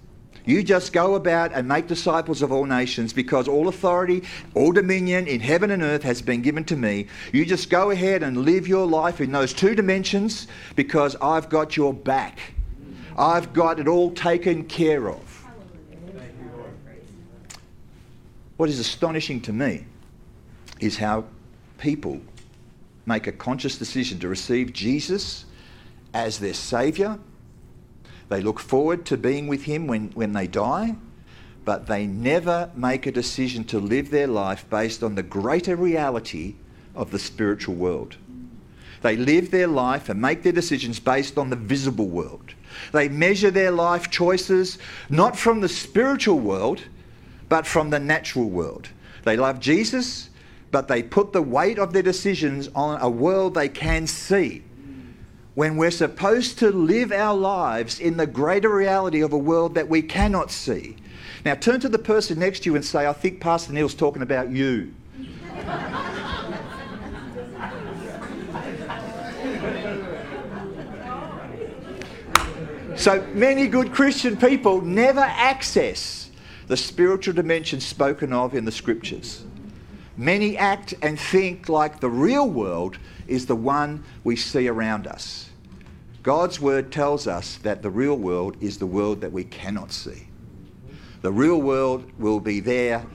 You 0.44 0.62
just 0.62 0.92
go 0.92 1.14
about 1.14 1.52
and 1.52 1.68
make 1.68 1.87
disciples 1.87 2.42
of 2.42 2.50
all 2.52 2.64
nations 2.64 3.12
because 3.12 3.49
all 3.49 3.68
authority, 3.68 4.25
all 4.54 4.73
dominion 4.73 5.26
in 5.26 5.40
heaven 5.40 5.70
and 5.70 5.82
earth 5.82 6.02
has 6.02 6.23
been 6.23 6.42
given 6.42 6.64
to 6.64 6.76
me. 6.76 7.06
You 7.32 7.44
just 7.44 7.70
go 7.70 7.90
ahead 7.90 8.23
and 8.23 8.38
live 8.38 8.66
your 8.66 8.87
life 8.87 9.20
in 9.20 9.32
those 9.32 9.52
two 9.52 9.75
dimensions 9.75 10.47
because 10.76 11.16
I've 11.20 11.49
got 11.49 11.76
your 11.76 11.92
back. 11.92 12.38
I've 13.18 13.52
got 13.52 13.78
it 13.78 13.87
all 13.87 14.12
taken 14.12 14.64
care 14.64 15.09
of. 15.09 15.37
What 18.56 18.68
is 18.68 18.78
astonishing 18.78 19.40
to 19.42 19.52
me 19.52 19.85
is 20.80 20.97
how 20.97 21.25
people 21.78 22.20
make 23.06 23.26
a 23.26 23.32
conscious 23.32 23.78
decision 23.78 24.18
to 24.20 24.28
receive 24.28 24.73
Jesus 24.73 25.44
as 26.12 26.38
their 26.38 26.54
Saviour 26.54 27.18
they 28.30 28.40
look 28.40 28.60
forward 28.60 29.04
to 29.06 29.16
being 29.16 29.49
with 29.49 29.64
Him 29.64 29.87
when, 29.88 30.10
when 30.12 30.32
they 30.32 30.46
die, 30.46 30.94
but 31.64 31.88
they 31.88 32.06
never 32.06 32.70
make 32.75 33.04
a 33.04 33.12
decision 33.12 33.64
to 33.64 33.80
live 33.80 34.10
their 34.10 34.28
life 34.28 34.64
based 34.70 35.02
on 35.02 35.16
the 35.16 35.22
greater 35.22 35.76
reality 35.76 36.54
of 36.94 37.10
the 37.10 37.18
spiritual 37.18 37.75
world. 37.75 38.16
They 39.02 39.16
live 39.16 39.50
their 39.50 39.66
life 39.66 40.08
and 40.08 40.20
make 40.20 40.44
their 40.44 40.52
decisions 40.52 41.00
based 41.00 41.38
on 41.38 41.50
the 41.50 41.56
visible 41.56 42.06
world. 42.06 42.54
They 42.92 43.08
measure 43.08 43.50
their 43.50 43.72
life 43.72 44.10
choices 44.10 44.78
not 45.08 45.37
from 45.37 45.60
the 45.60 45.68
spiritual 45.68 46.38
world, 46.38 46.82
but 47.49 47.66
from 47.66 47.90
the 47.90 47.99
natural 47.99 48.49
world. 48.49 48.90
They 49.25 49.37
love 49.37 49.58
Jesus, 49.58 50.30
but 50.70 50.87
they 50.87 51.02
put 51.02 51.32
the 51.32 51.42
weight 51.42 51.80
of 51.80 51.92
their 51.92 52.02
decisions 52.02 52.68
on 52.76 53.00
a 53.00 53.10
world 53.10 53.54
they 53.54 53.68
can 53.68 54.06
see 54.06 54.62
when 55.54 55.76
we're 55.76 55.90
supposed 55.90 56.59
to 56.59 56.71
live 56.71 57.12
our 57.12 57.37
lives 57.37 57.99
in 57.99 58.16
the 58.16 58.26
greater 58.26 58.69
reality 58.69 59.21
of 59.21 59.33
a 59.33 59.38
world 59.38 59.75
that 59.75 59.88
we 59.88 60.02
cannot 60.02 60.50
see. 60.50 60.97
Now, 61.45 61.54
turn 61.54 61.80
to 61.80 61.88
the 61.88 61.99
person 61.99 62.38
next 62.38 62.61
to 62.61 62.71
you 62.71 62.76
and 62.76 62.85
say, 62.85 63.07
I 63.07 63.12
think 63.12 63.40
Pastor 63.40 63.73
Neil's 63.73 63.95
talking 63.95 64.23
about 64.23 64.50
you. 64.50 64.95
so 72.97 73.26
many 73.33 73.66
good 73.66 73.92
Christian 73.92 74.37
people 74.37 74.83
never 74.83 75.21
access 75.21 76.30
the 76.66 76.76
spiritual 76.76 77.35
dimension 77.35 77.80
spoken 77.80 78.33
of 78.33 78.54
in 78.54 78.64
the 78.64 78.73
scriptures. 78.73 79.45
Many 80.16 80.57
act 80.57 80.95
and 81.02 81.19
think 81.19 81.69
like 81.69 81.99
the 81.99 82.11
real 82.11 82.49
world 82.49 82.99
is 83.30 83.46
the 83.46 83.56
one 83.56 84.04
we 84.25 84.37
see 84.37 84.68
around 84.68 85.06
us. 85.06 85.50
God's 86.22 86.60
word 86.60 86.92
tells 86.92 87.26
us 87.26 87.56
that 87.58 87.82
the 87.82 87.90
real 87.90 88.16
world 88.16 88.56
is 88.60 88.78
the 88.78 88.87
world 88.87 89.22
that 89.22 89.32
we 89.32 89.44
cannot 89.44 89.92
see. 89.92 90.28
The 91.22 91.32
real 91.32 91.60
world 91.60 92.10
will 92.18 92.40
be 92.40 92.60
there 92.60 93.06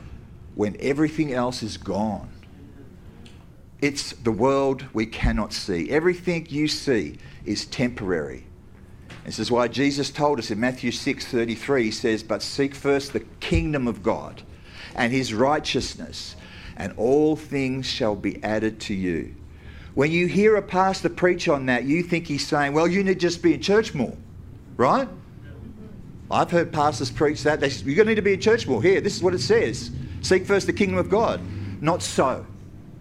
when 0.56 0.76
everything 0.80 1.34
else 1.34 1.62
is 1.62 1.78
gone. 1.78 2.30
It's 3.82 4.14
the 4.14 4.32
world 4.32 4.86
we 4.94 5.06
cannot 5.06 5.54
see. 5.54 5.90
Everything 5.92 6.48
you 6.50 6.68
see 6.68 7.18
is 7.46 7.66
temporary. 7.66 8.46
This 9.26 9.38
is 9.38 9.52
why 9.52 9.68
Jesus 9.68 10.10
told 10.12 10.40
us 10.40 10.50
in 10.50 10.60
Matthew 10.60 10.92
6:33 10.92 11.84
he 11.84 11.92
says, 11.92 12.24
"But 12.24 12.42
seek 12.42 12.74
first 12.74 13.12
the 13.12 13.26
kingdom 13.40 13.88
of 13.88 14.02
God 14.02 14.44
and 14.96 15.12
his 15.12 15.34
righteousness, 15.34 16.36
and 16.78 16.94
all 16.96 17.36
things 17.36 17.86
shall 17.86 18.16
be 18.16 18.44
added 18.44 18.80
to 18.82 18.94
you." 18.94 19.36
When 19.96 20.12
you 20.12 20.28
hear 20.28 20.58
a 20.58 20.62
pastor 20.62 21.10
preach 21.10 21.48
on 21.48 21.66
that, 21.68 21.86
you 21.86 22.04
think 22.04 22.28
he's 22.28 22.46
saying, 22.46 22.74
well, 22.74 22.88
you 22.88 23.04
need 23.04 23.14
to 23.14 23.20
just 23.20 23.42
be 23.42 23.54
in 23.54 23.62
church 23.62 23.94
more, 23.94 24.16
right? 24.78 25.08
I've 26.30 26.52
heard 26.52 26.74
pastors 26.74 27.10
preach 27.10 27.44
that. 27.44 27.60
They, 27.60 27.70
say, 27.70 27.86
You're 27.86 27.96
going 27.96 28.08
to 28.08 28.12
need 28.12 28.16
to 28.16 28.22
be 28.22 28.34
in 28.34 28.42
church 28.42 28.68
more. 28.68 28.82
Here, 28.82 29.00
this 29.00 29.16
is 29.16 29.24
what 29.24 29.34
it 29.34 29.40
says 29.40 29.92
Seek 30.22 30.46
first 30.46 30.68
the 30.68 30.74
kingdom 30.74 30.98
of 30.98 31.10
God. 31.10 31.40
Not 31.82 32.02
so. 32.02 32.46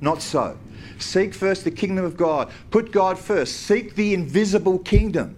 Not 0.00 0.20
so. 0.20 0.58
Seek 0.98 1.34
first 1.34 1.64
the 1.64 1.70
kingdom 1.70 2.04
of 2.04 2.16
God. 2.16 2.52
Put 2.70 2.92
God 2.92 3.18
first. 3.18 3.56
Seek 3.62 3.94
the 3.94 4.14
invisible 4.14 4.78
kingdom. 4.78 5.36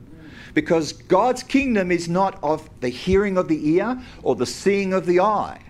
Because 0.53 0.93
God's 0.93 1.43
kingdom 1.43 1.93
is 1.93 2.09
not 2.09 2.39
of 2.43 2.69
the 2.81 2.89
hearing 2.89 3.37
of 3.37 3.49
the 3.49 3.71
ear 3.71 4.01
or 4.23 4.35
the 4.35 4.47
seeing 4.47 4.93
of 4.93 5.07
the 5.07 5.21
eye. 5.21 5.61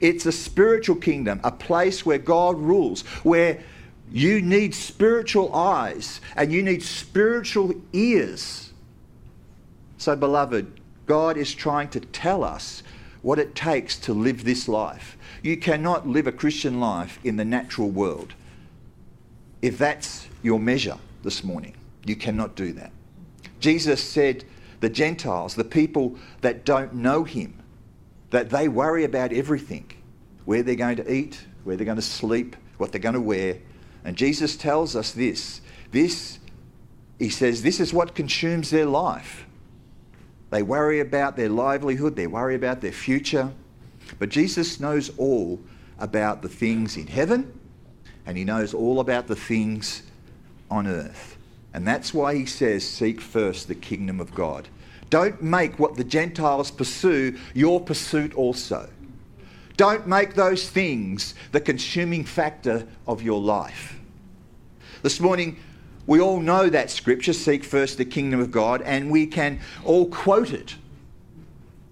It's 0.00 0.26
a 0.26 0.32
spiritual 0.32 0.96
kingdom, 0.96 1.40
a 1.44 1.52
place 1.52 2.04
where 2.04 2.18
God 2.18 2.58
rules, 2.58 3.02
where 3.22 3.62
you 4.12 4.42
need 4.42 4.74
spiritual 4.74 5.54
eyes 5.54 6.20
and 6.36 6.52
you 6.52 6.62
need 6.62 6.82
spiritual 6.82 7.74
ears. 7.92 8.72
So, 9.98 10.14
beloved, 10.16 10.80
God 11.06 11.36
is 11.36 11.54
trying 11.54 11.88
to 11.90 12.00
tell 12.00 12.44
us 12.44 12.82
what 13.22 13.38
it 13.38 13.54
takes 13.54 13.98
to 14.00 14.12
live 14.12 14.44
this 14.44 14.68
life. 14.68 15.16
You 15.42 15.56
cannot 15.56 16.06
live 16.06 16.26
a 16.26 16.32
Christian 16.32 16.80
life 16.80 17.18
in 17.24 17.36
the 17.36 17.44
natural 17.44 17.88
world. 17.88 18.34
If 19.62 19.78
that's 19.78 20.26
your 20.42 20.58
measure 20.58 20.98
this 21.22 21.42
morning, 21.42 21.74
you 22.04 22.16
cannot 22.16 22.54
do 22.54 22.72
that. 22.72 22.92
Jesus 23.60 24.02
said, 24.02 24.44
the 24.80 24.90
Gentiles, 24.90 25.54
the 25.54 25.64
people 25.64 26.16
that 26.40 26.64
don't 26.64 26.92
know 26.92 27.22
him, 27.22 27.54
that 28.30 28.50
they 28.50 28.68
worry 28.68 29.04
about 29.04 29.32
everything 29.32 29.88
where 30.44 30.64
they're 30.64 30.74
going 30.74 30.96
to 30.96 31.12
eat, 31.12 31.40
where 31.62 31.76
they're 31.76 31.84
going 31.84 31.96
to 31.96 32.02
sleep, 32.02 32.56
what 32.78 32.90
they're 32.90 33.00
going 33.00 33.14
to 33.14 33.20
wear. 33.20 33.56
And 34.04 34.16
Jesus 34.16 34.56
tells 34.56 34.96
us 34.96 35.12
this. 35.12 35.60
This, 35.90 36.38
he 37.18 37.28
says, 37.28 37.62
this 37.62 37.80
is 37.80 37.92
what 37.92 38.14
consumes 38.14 38.70
their 38.70 38.86
life. 38.86 39.46
They 40.50 40.62
worry 40.62 41.00
about 41.00 41.36
their 41.36 41.48
livelihood, 41.48 42.16
they 42.16 42.26
worry 42.26 42.54
about 42.54 42.80
their 42.80 42.92
future. 42.92 43.52
But 44.18 44.28
Jesus 44.28 44.80
knows 44.80 45.10
all 45.16 45.60
about 45.98 46.42
the 46.42 46.48
things 46.48 46.96
in 46.96 47.06
heaven, 47.06 47.58
and 48.26 48.36
he 48.36 48.44
knows 48.44 48.74
all 48.74 49.00
about 49.00 49.28
the 49.28 49.36
things 49.36 50.02
on 50.70 50.86
earth. 50.86 51.36
And 51.74 51.86
that's 51.86 52.12
why 52.12 52.34
he 52.34 52.44
says, 52.44 52.86
Seek 52.86 53.20
first 53.20 53.68
the 53.68 53.74
kingdom 53.74 54.20
of 54.20 54.34
God. 54.34 54.68
Don't 55.10 55.42
make 55.42 55.78
what 55.78 55.96
the 55.96 56.04
Gentiles 56.04 56.70
pursue 56.70 57.38
your 57.54 57.80
pursuit 57.80 58.34
also. 58.34 58.88
Don't 59.76 60.06
make 60.06 60.34
those 60.34 60.68
things 60.68 61.34
the 61.52 61.60
consuming 61.60 62.24
factor 62.24 62.86
of 63.06 63.22
your 63.22 63.40
life. 63.40 63.98
This 65.02 65.18
morning, 65.20 65.58
we 66.06 66.20
all 66.20 66.40
know 66.40 66.68
that 66.68 66.90
scripture, 66.90 67.32
seek 67.32 67.64
first 67.64 67.98
the 67.98 68.04
kingdom 68.04 68.40
of 68.40 68.50
God, 68.50 68.82
and 68.82 69.10
we 69.10 69.26
can 69.26 69.60
all 69.84 70.06
quote 70.06 70.52
it. 70.52 70.76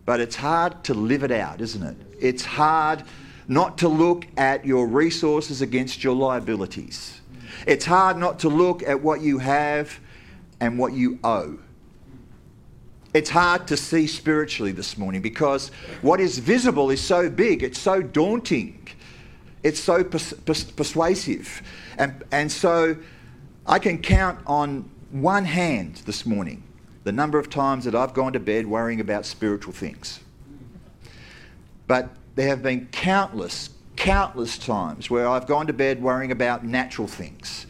But 0.05 0.21
it's 0.21 0.37
hard 0.37 0.83
to 0.85 0.95
live 0.95 1.23
it 1.23 1.31
out, 1.31 1.61
isn't 1.61 1.83
it? 1.83 1.97
It's 2.21 2.45
hard 2.45 3.05
not 3.49 3.79
to 3.79 3.89
look 3.89 4.27
at 4.37 4.65
your 4.65 4.87
resources 4.87 5.63
against 5.63 6.05
your 6.05 6.15
liabilities. 6.15 7.21
It's 7.67 7.85
hard 7.85 8.17
not 8.17 8.39
to 8.41 8.49
look 8.49 8.83
at 8.83 9.01
what 9.03 9.21
you 9.21 9.39
have 9.39 9.99
and 10.61 10.79
what 10.79 10.93
you 10.93 11.19
owe. 11.25 11.59
It's 13.12 13.31
hard 13.31 13.67
to 13.69 13.76
see 13.76 14.07
spiritually 14.07 14.71
this 14.71 14.97
morning 14.97 15.21
because 15.21 15.71
what 16.00 16.21
is 16.21 16.38
visible 16.38 16.90
is 16.90 17.00
so 17.00 17.29
big, 17.29 17.64
it's 17.64 17.79
so 17.79 18.00
daunting, 18.00 18.87
it's 19.64 19.81
so 19.81 20.05
pers- 20.05 20.33
pers- 20.33 20.71
persuasive. 20.71 21.62
And, 21.99 22.23
and 22.31 22.52
so 22.52 22.97
I 23.67 23.81
can 23.81 23.99
count 23.99 24.38
on 24.47 24.88
one 25.11 25.45
hand 25.45 26.02
this 26.07 26.25
morning 26.25 26.62
the 27.02 27.11
number 27.11 27.38
of 27.38 27.50
times 27.50 27.85
that 27.85 27.97
I've 27.97 28.14
gone 28.14 28.33
to 28.35 28.40
bed 28.40 28.67
worrying 28.67 29.00
about 29.00 29.26
spiritual 29.26 29.73
things. 29.73 30.21
But 31.88 32.11
there 32.37 32.47
have 32.47 32.62
been 32.62 32.87
countless, 32.93 33.71
countless 33.97 34.57
times 34.57 35.11
where 35.11 35.29
I've 35.29 35.49
gone 35.49 35.67
to 35.67 35.73
bed 35.73 36.00
worrying 36.00 36.31
about 36.31 36.64
natural 36.64 37.09
things. 37.09 37.67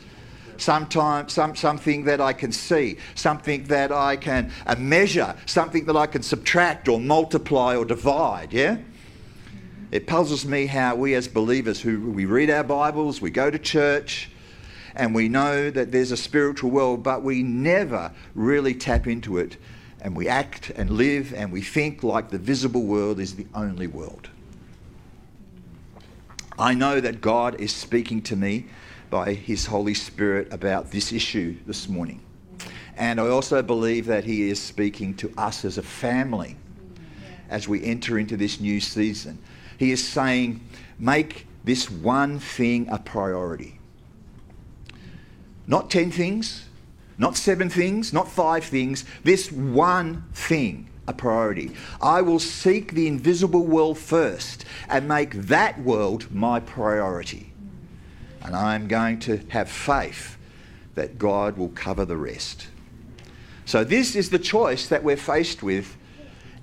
Sometimes, 0.60 1.32
some, 1.32 1.56
something 1.56 2.04
that 2.04 2.20
I 2.20 2.34
can 2.34 2.52
see, 2.52 2.98
something 3.14 3.64
that 3.64 3.90
I 3.90 4.16
can 4.16 4.52
uh, 4.66 4.74
measure, 4.76 5.34
something 5.46 5.86
that 5.86 5.96
I 5.96 6.06
can 6.06 6.22
subtract 6.22 6.86
or 6.86 7.00
multiply 7.00 7.76
or 7.76 7.86
divide, 7.86 8.52
yeah? 8.52 8.76
It 9.90 10.06
puzzles 10.06 10.44
me 10.44 10.66
how 10.66 10.96
we 10.96 11.14
as 11.14 11.28
believers 11.28 11.80
who 11.80 12.10
we 12.10 12.26
read 12.26 12.50
our 12.50 12.62
Bibles, 12.62 13.22
we 13.22 13.30
go 13.30 13.50
to 13.50 13.58
church, 13.58 14.30
and 14.94 15.14
we 15.14 15.30
know 15.30 15.70
that 15.70 15.92
there's 15.92 16.12
a 16.12 16.16
spiritual 16.16 16.70
world, 16.70 17.02
but 17.02 17.22
we 17.22 17.42
never 17.42 18.12
really 18.34 18.74
tap 18.74 19.06
into 19.06 19.38
it. 19.38 19.56
And 20.02 20.14
we 20.14 20.28
act 20.28 20.70
and 20.76 20.90
live 20.90 21.32
and 21.32 21.50
we 21.50 21.62
think 21.62 22.02
like 22.02 22.30
the 22.30 22.38
visible 22.38 22.82
world 22.82 23.18
is 23.18 23.34
the 23.34 23.46
only 23.54 23.86
world. 23.86 24.28
I 26.58 26.74
know 26.74 27.00
that 27.00 27.22
God 27.22 27.58
is 27.58 27.74
speaking 27.74 28.20
to 28.22 28.36
me 28.36 28.66
by 29.10 29.34
His 29.34 29.66
Holy 29.66 29.94
Spirit 29.94 30.52
about 30.52 30.90
this 30.90 31.12
issue 31.12 31.56
this 31.66 31.88
morning. 31.88 32.22
And 32.96 33.20
I 33.20 33.28
also 33.28 33.62
believe 33.62 34.06
that 34.06 34.24
He 34.24 34.48
is 34.48 34.60
speaking 34.60 35.14
to 35.16 35.32
us 35.36 35.64
as 35.64 35.78
a 35.78 35.82
family 35.82 36.56
as 37.48 37.68
we 37.68 37.84
enter 37.84 38.18
into 38.18 38.36
this 38.36 38.60
new 38.60 38.80
season. 38.80 39.38
He 39.76 39.90
is 39.90 40.06
saying, 40.06 40.60
make 40.98 41.46
this 41.64 41.90
one 41.90 42.38
thing 42.38 42.88
a 42.88 42.98
priority. 42.98 43.78
Not 45.66 45.90
10 45.90 46.10
things, 46.10 46.66
not 47.18 47.36
seven 47.36 47.68
things, 47.68 48.12
not 48.12 48.28
five 48.28 48.64
things, 48.64 49.04
this 49.24 49.52
one 49.52 50.24
thing 50.32 50.88
a 51.06 51.12
priority. 51.12 51.72
I 52.00 52.22
will 52.22 52.38
seek 52.38 52.92
the 52.92 53.06
invisible 53.06 53.66
world 53.66 53.98
first 53.98 54.64
and 54.88 55.06
make 55.06 55.32
that 55.32 55.78
world 55.80 56.32
my 56.32 56.60
priority. 56.60 57.49
And 58.42 58.56
I'm 58.56 58.88
going 58.88 59.18
to 59.20 59.38
have 59.48 59.70
faith 59.70 60.36
that 60.94 61.18
God 61.18 61.56
will 61.56 61.68
cover 61.70 62.04
the 62.04 62.16
rest. 62.16 62.66
So, 63.64 63.84
this 63.84 64.16
is 64.16 64.30
the 64.30 64.38
choice 64.38 64.88
that 64.88 65.04
we're 65.04 65.16
faced 65.16 65.62
with 65.62 65.96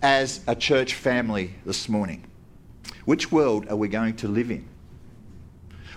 as 0.01 0.41
a 0.47 0.55
church 0.55 0.93
family 0.93 1.53
this 1.65 1.87
morning. 1.87 2.23
Which 3.05 3.31
world 3.31 3.67
are 3.69 3.75
we 3.75 3.87
going 3.87 4.15
to 4.17 4.27
live 4.27 4.51
in? 4.51 4.67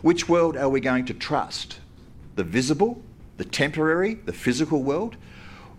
Which 0.03 0.29
world 0.29 0.57
are 0.57 0.69
we 0.69 0.81
going 0.81 1.07
to 1.07 1.15
trust? 1.15 1.79
The 2.37 2.45
visible, 2.45 3.03
the 3.37 3.45
temporary, 3.45 4.15
the 4.15 4.33
physical 4.33 4.83
world, 4.83 5.17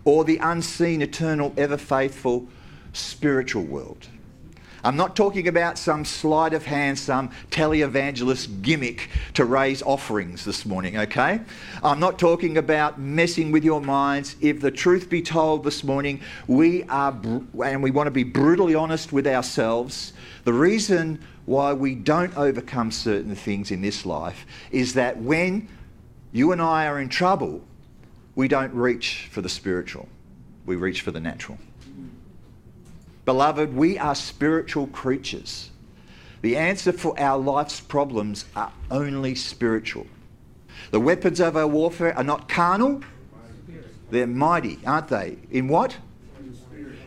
or 0.04 0.24
the 0.24 0.38
unseen, 0.38 1.00
eternal, 1.02 1.54
ever 1.56 1.76
faithful 1.76 2.48
spiritual 2.92 3.64
world. 3.64 4.08
I'm 4.84 4.96
not 4.96 5.14
talking 5.14 5.46
about 5.46 5.78
some 5.78 6.04
sleight 6.04 6.52
of 6.54 6.64
hand, 6.64 6.98
some 6.98 7.30
televangelist 7.50 8.62
gimmick 8.62 9.10
to 9.34 9.44
raise 9.44 9.80
offerings 9.82 10.44
this 10.44 10.66
morning, 10.66 10.98
okay? 10.98 11.40
I'm 11.84 12.00
not 12.00 12.18
talking 12.18 12.58
about 12.58 12.98
messing 12.98 13.52
with 13.52 13.62
your 13.62 13.80
minds. 13.80 14.34
If 14.40 14.60
the 14.60 14.72
truth 14.72 15.08
be 15.08 15.22
told 15.22 15.62
this 15.62 15.84
morning, 15.84 16.20
we 16.48 16.82
are, 16.84 17.12
and 17.64 17.82
we 17.82 17.92
want 17.92 18.08
to 18.08 18.10
be 18.10 18.24
brutally 18.24 18.74
honest 18.74 19.12
with 19.12 19.26
ourselves, 19.26 20.14
the 20.42 20.52
reason 20.52 21.20
why 21.46 21.72
we 21.72 21.94
don't 21.94 22.36
overcome 22.36 22.90
certain 22.90 23.36
things 23.36 23.70
in 23.70 23.82
this 23.82 24.04
life 24.04 24.46
is 24.72 24.94
that 24.94 25.16
when 25.18 25.68
you 26.32 26.50
and 26.50 26.60
I 26.60 26.86
are 26.86 27.00
in 27.00 27.08
trouble, 27.08 27.62
we 28.34 28.48
don't 28.48 28.74
reach 28.74 29.28
for 29.30 29.42
the 29.42 29.48
spiritual, 29.48 30.08
we 30.66 30.74
reach 30.74 31.02
for 31.02 31.12
the 31.12 31.20
natural. 31.20 31.58
Beloved, 33.24 33.74
we 33.74 33.98
are 33.98 34.14
spiritual 34.14 34.88
creatures. 34.88 35.70
The 36.40 36.56
answer 36.56 36.92
for 36.92 37.18
our 37.20 37.38
life's 37.38 37.80
problems 37.80 38.46
are 38.56 38.72
only 38.90 39.34
spiritual. 39.36 40.06
The 40.90 41.00
weapons 41.00 41.38
of 41.40 41.56
our 41.56 41.68
warfare 41.68 42.16
are 42.16 42.24
not 42.24 42.48
carnal, 42.48 43.02
they're 44.12 44.26
mighty, 44.26 44.78
aren't 44.86 45.08
they? 45.08 45.38
In 45.50 45.68
what? 45.68 45.96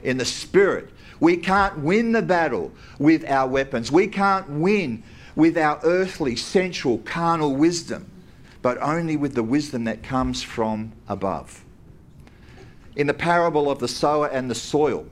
In 0.04 0.18
the 0.18 0.26
spirit. 0.26 0.90
We 1.20 1.38
can't 1.38 1.80
win 1.80 2.14
the 2.14 2.24
battle 2.24 2.72
with 2.98 3.30
our 3.30 3.48
weapons. 3.48 3.92
We 3.92 4.08
can't 4.08 4.50
win 4.50 5.04
with 5.36 5.56
our 5.56 5.80
earthly, 5.84 6.36
sensual, 6.36 6.98
carnal 7.00 7.56
wisdom, 7.56 8.10
but 8.64 8.82
only 8.82 9.18
with 9.18 9.36
the 9.36 9.44
wisdom 9.44 9.84
that 9.84 10.02
comes 10.02 10.42
from 10.42 10.94
above. 11.08 11.64
In 12.96 13.06
the 13.06 13.14
parable 13.14 13.70
of 13.70 13.78
the 13.78 13.88
sower 13.88 14.28
and 14.28 14.50
the 14.50 14.56
soil, 14.56 15.06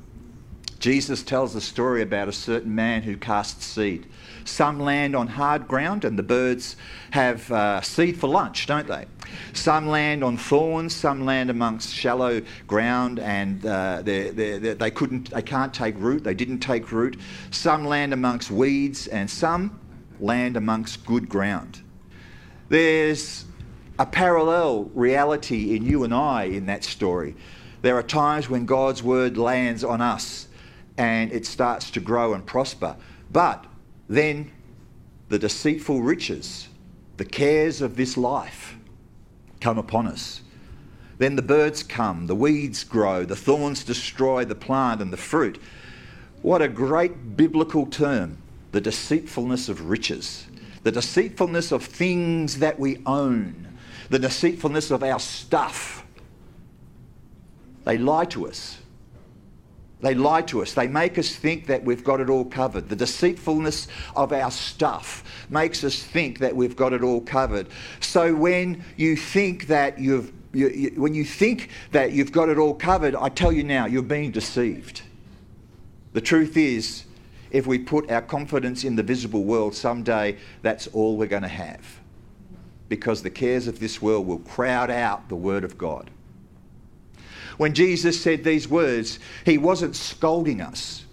Jesus 0.84 1.24
tells 1.24 1.56
a 1.56 1.62
story 1.62 2.02
about 2.02 2.28
a 2.28 2.34
certain 2.34 2.76
man 2.76 3.04
who 3.04 3.16
casts 3.16 3.64
seed. 3.64 4.06
Some 4.44 4.82
land 4.82 5.16
on 5.16 5.28
hard 5.28 5.66
ground, 5.66 6.04
and 6.04 6.20
the 6.20 6.24
birds 6.24 6.76
have 7.12 7.50
uh, 7.54 7.80
seed 7.80 8.20
for 8.20 8.28
lunch, 8.28 8.66
don't 8.66 8.86
they? 8.86 9.06
Some 9.54 9.88
land 9.88 10.26
on 10.26 10.36
thorns, 10.36 10.94
some 10.94 11.24
land 11.24 11.50
amongst 11.50 11.94
shallow 11.94 12.42
ground, 12.68 13.20
and 13.20 13.66
uh, 13.66 14.02
they're, 14.04 14.34
they're, 14.34 14.76
they 14.76 14.92
couldn't, 14.92 15.30
they 15.30 15.42
can't 15.42 15.74
take 15.74 15.96
root. 15.98 16.26
They 16.26 16.34
didn't 16.34 16.60
take 16.60 16.92
root. 16.92 17.18
Some 17.50 17.86
land 17.86 18.12
amongst 18.12 18.52
weeds, 18.52 19.08
and 19.08 19.32
some 19.32 19.80
land 20.20 20.58
amongst 20.58 21.06
good 21.06 21.30
ground. 21.30 21.82
There's 22.68 23.46
a 23.98 24.06
parallel 24.06 24.92
reality 24.94 25.78
in 25.78 25.86
you 25.86 26.04
and 26.04 26.14
I 26.14 26.44
in 26.44 26.66
that 26.66 26.84
story. 26.84 27.38
There 27.84 27.96
are 27.96 28.04
times 28.04 28.50
when 28.50 28.66
God's 28.66 29.02
word 29.02 29.38
lands 29.38 29.86
on 29.86 30.02
us 30.02 30.50
and 30.98 31.32
it 31.32 31.46
starts 31.46 31.90
to 31.92 32.00
grow 32.00 32.34
and 32.34 32.46
prosper. 32.46 32.96
But 33.32 33.66
then 34.08 34.52
the 35.30 35.40
deceitful 35.40 36.02
riches, 36.02 36.68
the 37.18 37.26
cares 37.26 37.82
of 37.82 37.96
this 37.96 38.18
life 38.18 38.76
come 39.60 39.78
upon 39.78 40.08
us. 40.08 40.42
Then 41.18 41.36
the 41.36 41.42
birds 41.42 41.84
come, 41.84 42.28
the 42.28 42.36
weeds 42.36 42.84
grow, 42.84 43.24
the 43.24 43.36
thorns 43.36 43.84
destroy 43.84 44.46
the 44.46 44.56
plant 44.56 45.02
and 45.02 45.14
the 45.14 45.18
fruit. 45.18 45.60
What 46.42 46.62
a 46.62 46.68
great 46.68 47.38
biblical 47.38 47.86
term, 47.86 48.38
the 48.72 48.82
deceitfulness 48.82 49.70
of 49.70 49.90
riches, 49.90 50.48
the 50.84 50.92
deceitfulness 50.92 51.72
of 51.72 51.84
things 51.84 52.60
that 52.60 52.78
we 52.78 53.02
own, 53.06 53.78
the 54.10 54.20
deceitfulness 54.20 54.92
of 54.92 55.04
our 55.04 55.20
stuff. 55.20 56.06
They 57.86 57.98
lie 57.98 58.26
to 58.26 58.48
us. 58.48 58.80
They 60.04 60.14
lie 60.14 60.42
to 60.44 60.62
us. 60.62 60.74
They 60.74 60.90
make 60.90 61.18
us 61.18 61.34
think 61.34 61.66
that 61.68 61.82
we've 61.82 62.04
got 62.04 62.20
it 62.20 62.30
all 62.30 62.44
covered. 62.44 62.90
The 62.90 62.96
deceitfulness 62.96 63.88
of 64.18 64.34
our 64.34 64.52
stuff 64.52 65.24
makes 65.50 65.82
us 65.86 66.04
think 66.04 66.40
that 66.40 66.54
we've 66.54 66.76
got 66.76 66.92
it 66.92 67.04
all 67.04 67.22
covered. 67.22 67.70
So 68.02 68.36
when 68.36 68.84
you 68.98 69.16
think 69.16 69.68
that 69.68 69.98
you've 69.98 70.34
you, 70.52 70.68
you, 70.70 71.02
when 71.02 71.16
you 71.16 71.24
think 71.24 71.70
that 71.94 72.12
you've 72.12 72.34
got 72.34 72.50
it 72.50 72.58
all 72.58 72.76
covered, 72.76 73.16
I 73.16 73.30
tell 73.30 73.52
you 73.52 73.64
now, 73.64 73.86
you're 73.86 74.04
being 74.04 74.30
deceived. 74.30 75.02
The 76.12 76.22
truth 76.22 76.58
is, 76.58 77.06
if 77.50 77.66
we 77.66 77.80
put 77.80 78.12
our 78.12 78.22
confidence 78.22 78.84
in 78.84 78.98
the 78.98 79.04
visible 79.04 79.46
world, 79.46 79.74
someday 79.74 80.38
that's 80.62 80.88
all 80.88 81.16
we're 81.16 81.28
going 81.28 81.44
to 81.44 81.48
have. 81.48 82.02
Because 82.90 83.24
the 83.24 83.32
cares 83.32 83.68
of 83.68 83.80
this 83.80 84.02
world 84.02 84.28
will 84.28 84.40
crowd 84.40 84.92
out 84.92 85.30
the 85.30 85.36
Word 85.36 85.64
of 85.64 85.78
God. 85.78 86.12
When 87.58 87.74
Jesus 87.74 88.22
said 88.22 88.44
these 88.44 88.68
words, 88.68 89.20
he 89.46 89.58
wasn't 89.58 89.96
scolding 89.96 90.62
us. 90.62 91.06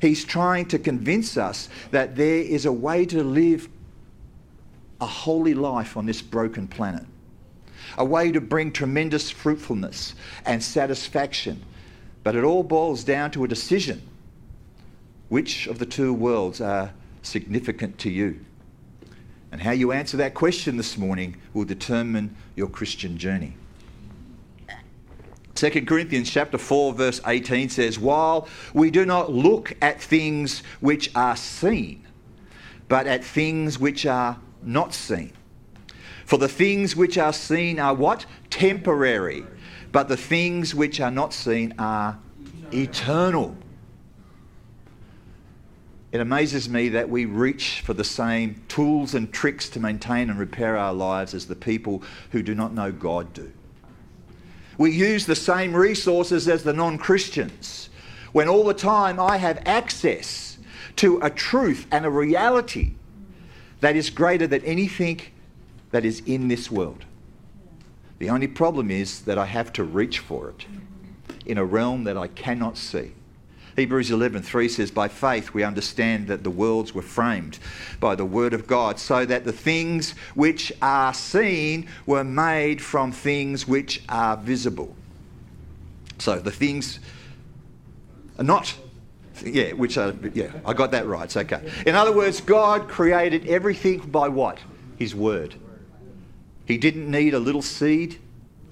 He's 0.00 0.24
trying 0.24 0.66
to 0.66 0.78
convince 0.78 1.36
us 1.36 1.68
that 1.90 2.16
there 2.16 2.42
is 2.42 2.66
a 2.66 2.72
way 2.72 3.06
to 3.06 3.22
live 3.22 3.68
a 5.00 5.06
holy 5.06 5.54
life 5.54 5.96
on 5.96 6.06
this 6.06 6.22
broken 6.22 6.66
planet. 6.66 7.04
a 7.98 8.04
way 8.04 8.32
to 8.32 8.40
bring 8.40 8.72
tremendous 8.72 9.30
fruitfulness 9.30 10.14
and 10.46 10.62
satisfaction. 10.62 11.62
But 12.24 12.36
it 12.36 12.44
all 12.44 12.62
boils 12.62 13.04
down 13.04 13.30
to 13.32 13.44
a 13.44 13.48
decision. 13.48 14.02
Which 15.28 15.66
of 15.66 15.78
the 15.78 15.86
two 15.86 16.12
worlds 16.12 16.60
are 16.60 16.92
significant 17.22 17.98
to 17.98 18.10
you? 18.10 18.44
And 19.50 19.60
how 19.60 19.72
you 19.72 19.92
answer 19.92 20.16
that 20.18 20.34
question 20.34 20.76
this 20.76 20.96
morning 20.96 21.36
will 21.52 21.64
determine 21.64 22.34
your 22.56 22.68
Christian 22.68 23.18
journey. 23.18 23.56
2 25.54 25.70
Corinthians 25.86 26.30
chapter 26.30 26.58
4 26.58 26.94
verse 26.94 27.20
18 27.26 27.68
says, 27.68 27.98
"While 27.98 28.48
we 28.72 28.90
do 28.90 29.04
not 29.04 29.32
look 29.32 29.74
at 29.82 30.00
things 30.00 30.62
which 30.80 31.10
are 31.14 31.36
seen, 31.36 32.06
but 32.88 33.06
at 33.06 33.24
things 33.24 33.78
which 33.78 34.06
are 34.06 34.38
not 34.62 34.94
seen. 34.94 35.32
For 36.24 36.38
the 36.38 36.48
things 36.48 36.96
which 36.96 37.18
are 37.18 37.32
seen 37.32 37.78
are 37.78 37.94
what? 37.94 38.26
Temporary. 38.48 39.44
But 39.92 40.08
the 40.08 40.16
things 40.16 40.74
which 40.74 41.00
are 41.00 41.10
not 41.10 41.34
seen 41.34 41.74
are 41.78 42.18
eternal." 42.72 43.56
It 46.12 46.20
amazes 46.20 46.68
me 46.68 46.90
that 46.90 47.08
we 47.08 47.24
reach 47.24 47.82
for 47.84 47.94
the 47.94 48.04
same 48.04 48.62
tools 48.68 49.14
and 49.14 49.32
tricks 49.32 49.68
to 49.70 49.80
maintain 49.80 50.28
and 50.28 50.38
repair 50.38 50.76
our 50.76 50.92
lives 50.92 51.32
as 51.32 51.46
the 51.46 51.56
people 51.56 52.02
who 52.30 52.42
do 52.42 52.54
not 52.54 52.74
know 52.74 52.92
God 52.92 53.32
do. 53.32 53.50
We 54.78 54.90
use 54.90 55.26
the 55.26 55.36
same 55.36 55.74
resources 55.74 56.48
as 56.48 56.62
the 56.62 56.72
non 56.72 56.98
Christians 56.98 57.90
when 58.32 58.48
all 58.48 58.64
the 58.64 58.74
time 58.74 59.20
I 59.20 59.36
have 59.36 59.62
access 59.66 60.58
to 60.96 61.18
a 61.22 61.30
truth 61.30 61.86
and 61.90 62.04
a 62.04 62.10
reality 62.10 62.94
that 63.80 63.96
is 63.96 64.10
greater 64.10 64.46
than 64.46 64.62
anything 64.64 65.20
that 65.90 66.04
is 66.04 66.22
in 66.26 66.48
this 66.48 66.70
world. 66.70 67.04
The 68.18 68.30
only 68.30 68.46
problem 68.46 68.90
is 68.90 69.22
that 69.22 69.38
I 69.38 69.46
have 69.46 69.72
to 69.74 69.84
reach 69.84 70.20
for 70.20 70.48
it 70.50 70.66
in 71.44 71.58
a 71.58 71.64
realm 71.64 72.04
that 72.04 72.16
I 72.16 72.28
cannot 72.28 72.78
see. 72.78 73.12
Hebrews 73.76 74.10
11:3 74.10 74.68
says 74.68 74.90
by 74.90 75.08
faith 75.08 75.54
we 75.54 75.62
understand 75.62 76.28
that 76.28 76.44
the 76.44 76.50
worlds 76.50 76.94
were 76.94 77.02
framed 77.02 77.58
by 78.00 78.14
the 78.14 78.24
word 78.24 78.52
of 78.52 78.66
God 78.66 78.98
so 78.98 79.24
that 79.24 79.44
the 79.44 79.52
things 79.52 80.14
which 80.34 80.72
are 80.82 81.14
seen 81.14 81.88
were 82.06 82.24
made 82.24 82.82
from 82.82 83.12
things 83.12 83.66
which 83.66 84.02
are 84.08 84.36
visible. 84.36 84.94
So 86.18 86.38
the 86.38 86.50
things 86.50 87.00
are 88.38 88.44
not 88.44 88.74
yeah, 89.44 89.72
which 89.72 89.96
are 89.96 90.14
yeah, 90.34 90.52
I 90.64 90.72
got 90.72 90.90
that 90.92 91.06
right. 91.06 91.24
It's 91.24 91.36
okay. 91.36 91.68
In 91.86 91.94
other 91.94 92.12
words, 92.12 92.40
God 92.40 92.88
created 92.88 93.48
everything 93.48 93.98
by 93.98 94.28
what? 94.28 94.58
His 94.98 95.14
word. 95.14 95.54
He 96.66 96.78
didn't 96.78 97.10
need 97.10 97.34
a 97.34 97.38
little 97.40 97.62
seed 97.62 98.18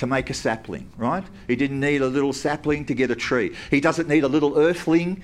to 0.00 0.06
make 0.06 0.30
a 0.30 0.34
sapling, 0.34 0.90
right? 0.96 1.24
He 1.46 1.56
didn't 1.56 1.78
need 1.78 2.00
a 2.00 2.06
little 2.06 2.32
sapling 2.32 2.86
to 2.86 2.94
get 2.94 3.10
a 3.10 3.14
tree. 3.14 3.54
He 3.70 3.82
doesn't 3.82 4.08
need 4.08 4.24
a 4.24 4.28
little 4.28 4.56
earthling 4.56 5.22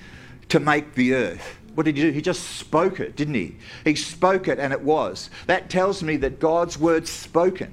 to 0.51 0.61
make 0.61 0.95
the 0.95 1.15
earth. 1.15 1.57
What 1.75 1.87
did 1.87 1.97
he 1.97 2.03
do? 2.03 2.11
He 2.11 2.21
just 2.21 2.43
spoke 2.43 3.01
it, 3.01 3.17
didn't 3.17 3.37
he? 3.37 3.57
He 3.85 3.95
spoke 3.95 4.49
it 4.49 4.59
and 4.59 4.75
it 4.75 4.83
was. 4.83 5.31
That 5.47 5.71
tells 5.71 6.03
me 6.03 6.19
that 6.19 6.41
God's 6.41 6.79
word 6.79 7.09
spoken 7.09 7.73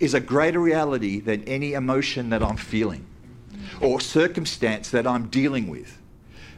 is 0.00 0.12
a 0.12 0.18
greater 0.18 0.58
reality 0.58 1.20
than 1.20 1.44
any 1.44 1.74
emotion 1.74 2.30
that 2.30 2.42
I'm 2.42 2.56
feeling 2.56 3.06
or 3.80 4.00
circumstance 4.00 4.90
that 4.90 5.06
I'm 5.06 5.28
dealing 5.28 5.68
with. 5.68 6.00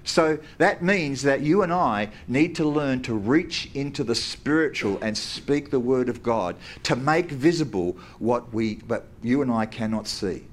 So 0.06 0.38
that 0.58 0.82
means 0.82 1.22
that 1.22 1.40
you 1.40 1.62
and 1.62 1.72
I 1.72 2.10
need 2.28 2.54
to 2.56 2.64
learn 2.64 3.02
to 3.02 3.14
reach 3.14 3.68
into 3.74 4.04
the 4.04 4.14
spiritual 4.14 4.98
and 5.02 5.18
speak 5.18 5.70
the 5.70 5.80
word 5.80 6.08
of 6.08 6.22
God 6.22 6.56
to 6.84 6.94
make 6.94 7.30
visible 7.30 7.96
what 8.20 8.54
we 8.54 8.76
but 8.76 9.06
you 9.22 9.42
and 9.42 9.50
I 9.50 9.66
cannot 9.66 10.06
see. 10.06 10.44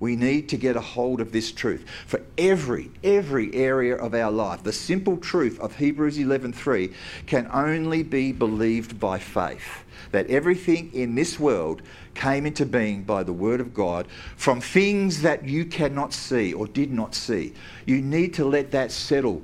We 0.00 0.16
need 0.16 0.48
to 0.48 0.56
get 0.56 0.76
a 0.76 0.80
hold 0.80 1.20
of 1.20 1.30
this 1.30 1.52
truth 1.52 1.84
for 2.06 2.22
every 2.38 2.90
every 3.04 3.54
area 3.54 3.96
of 3.96 4.14
our 4.14 4.32
life. 4.32 4.62
The 4.62 4.72
simple 4.72 5.18
truth 5.18 5.60
of 5.60 5.76
Hebrews 5.76 6.18
11:3 6.18 6.92
can 7.26 7.48
only 7.52 8.02
be 8.02 8.32
believed 8.32 8.98
by 8.98 9.18
faith 9.18 9.84
that 10.10 10.26
everything 10.28 10.90
in 10.94 11.14
this 11.14 11.38
world 11.38 11.82
came 12.14 12.46
into 12.46 12.64
being 12.64 13.02
by 13.02 13.22
the 13.22 13.34
word 13.34 13.60
of 13.60 13.74
God 13.74 14.08
from 14.36 14.60
things 14.62 15.20
that 15.20 15.46
you 15.46 15.66
cannot 15.66 16.14
see 16.14 16.54
or 16.54 16.66
did 16.66 16.90
not 16.90 17.14
see. 17.14 17.52
You 17.84 18.00
need 18.00 18.32
to 18.34 18.44
let 18.46 18.70
that 18.70 18.90
settle, 18.90 19.42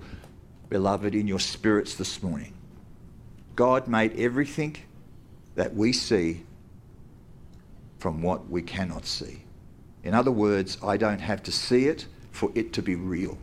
beloved, 0.71 1.15
in 1.15 1.29
your 1.29 1.39
spirits 1.39 1.95
this 1.95 2.23
morning. 2.23 2.55
God 3.55 3.89
made 3.89 4.19
everything 4.19 4.77
that 5.55 5.75
we 5.75 5.93
see 5.93 6.43
from 7.99 8.23
what 8.23 8.49
we 8.49 8.63
cannot 8.63 9.07
see. 9.07 9.46
In 10.07 10.15
other 10.15 10.31
words, 10.31 10.79
I 10.85 10.97
don't 10.97 11.19
have 11.19 11.43
to 11.43 11.51
see 11.51 11.87
it 11.87 12.07
for 12.31 12.53
it 12.55 12.73
to 12.75 12.81
be 12.81 12.95
real. 12.95 13.37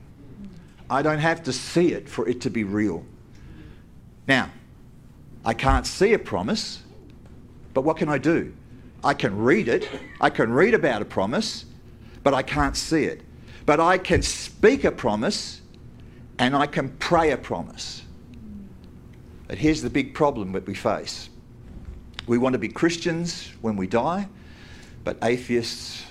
I 0.90 1.02
don't 1.02 1.20
have 1.20 1.44
to 1.44 1.52
see 1.52 1.92
it 1.92 2.08
for 2.08 2.26
it 2.26 2.40
to 2.40 2.50
be 2.50 2.64
real. 2.64 3.04
Now, 4.30 4.50
I 5.44 5.56
can't 5.56 5.86
see 5.86 6.14
a 6.14 6.20
promise, 6.20 6.82
but 7.74 7.82
what 7.82 7.98
can 7.98 8.08
I 8.08 8.18
do? 8.18 8.54
I 9.04 9.14
can 9.14 9.38
read 9.38 9.68
it, 9.68 9.90
I 10.22 10.30
can 10.30 10.54
read 10.54 10.74
about 10.74 11.02
a 11.02 11.06
promise, 11.06 11.66
but 12.24 12.34
I 12.34 12.42
can't 12.42 12.78
see 12.78 13.04
it. 13.04 13.24
But 13.66 13.82
I 13.82 13.98
can 13.98 14.22
speak 14.22 14.86
a 14.86 14.92
promise 14.92 15.60
and 16.40 16.56
I 16.56 16.66
can 16.66 16.96
pray 16.98 17.32
a 17.32 17.38
promise. 17.38 18.04
But 19.50 19.58
here's 19.58 19.82
the 19.82 19.90
big 19.90 20.14
problem 20.14 20.54
that 20.54 20.66
we 20.66 20.76
face 20.76 21.30
we 22.26 22.38
want 22.38 22.54
to 22.54 22.60
be 22.60 22.70
Christians 22.70 23.52
when 23.60 23.76
we 23.76 23.86
die, 23.86 24.30
but 25.04 25.18
atheists 25.22 26.06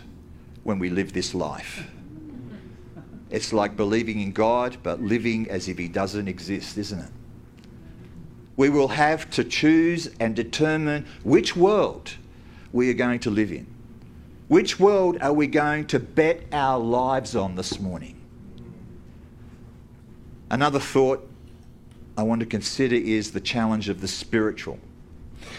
when 0.64 0.78
we 0.78 0.90
live 0.90 1.12
this 1.12 1.34
life. 1.34 1.86
It's 3.30 3.52
like 3.52 3.76
believing 3.76 4.20
in 4.20 4.32
God 4.32 4.78
but 4.82 5.00
living 5.00 5.48
as 5.50 5.68
if 5.68 5.78
He 5.78 5.88
doesn't 5.88 6.28
exist, 6.28 6.76
isn't 6.78 7.00
it? 7.00 7.10
We 8.56 8.68
will 8.68 8.88
have 8.88 9.30
to 9.30 9.44
choose 9.44 10.10
and 10.20 10.36
determine 10.36 11.06
which 11.24 11.56
world 11.56 12.12
we 12.72 12.90
are 12.90 12.94
going 12.94 13.20
to 13.20 13.30
live 13.30 13.50
in. 13.50 13.66
Which 14.48 14.78
world 14.78 15.16
are 15.22 15.32
we 15.32 15.46
going 15.46 15.86
to 15.86 15.98
bet 15.98 16.42
our 16.52 16.78
lives 16.78 17.34
on 17.34 17.54
this 17.54 17.80
morning? 17.80 18.20
Another 20.50 20.78
thought 20.78 21.26
I 22.18 22.22
want 22.22 22.40
to 22.40 22.46
consider 22.46 22.96
is 22.96 23.30
the 23.32 23.40
challenge 23.40 23.88
of 23.88 24.02
the 24.02 24.08
spiritual. 24.08 24.78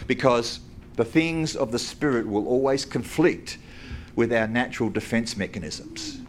Because 0.05 0.59
the 0.95 1.05
things 1.05 1.55
of 1.55 1.71
the 1.71 1.79
spirit 1.79 2.27
will 2.27 2.47
always 2.47 2.85
conflict 2.85 3.57
with 4.15 4.31
our 4.33 4.47
natural 4.47 4.89
defense 4.89 5.35
mechanisms. 5.35 6.19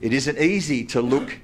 It 0.00 0.12
isn't 0.12 0.38
easy 0.38 0.84
to 0.86 1.00
look 1.00 1.38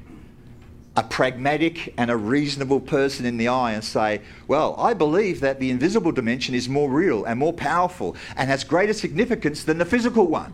a 0.96 1.02
pragmatic 1.02 1.94
and 1.96 2.10
a 2.10 2.16
reasonable 2.16 2.80
person 2.80 3.24
in 3.24 3.36
the 3.36 3.48
eye 3.48 3.72
and 3.72 3.82
say, 3.82 4.20
Well, 4.48 4.74
I 4.76 4.92
believe 4.92 5.40
that 5.40 5.60
the 5.60 5.70
invisible 5.70 6.12
dimension 6.12 6.54
is 6.54 6.68
more 6.68 6.90
real 6.90 7.24
and 7.24 7.38
more 7.38 7.52
powerful 7.52 8.16
and 8.36 8.50
has 8.50 8.64
greater 8.64 8.92
significance 8.92 9.62
than 9.64 9.78
the 9.78 9.84
physical 9.84 10.26
one. 10.26 10.52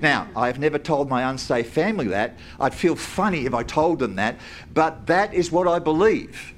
Now, 0.00 0.28
I've 0.34 0.58
never 0.58 0.78
told 0.78 1.08
my 1.08 1.28
unsafe 1.30 1.70
family 1.70 2.08
that. 2.08 2.38
I'd 2.58 2.74
feel 2.74 2.96
funny 2.96 3.46
if 3.46 3.54
I 3.54 3.64
told 3.64 3.98
them 3.98 4.14
that, 4.14 4.36
but 4.72 5.06
that 5.06 5.34
is 5.34 5.50
what 5.52 5.66
I 5.66 5.78
believe. 5.78 6.54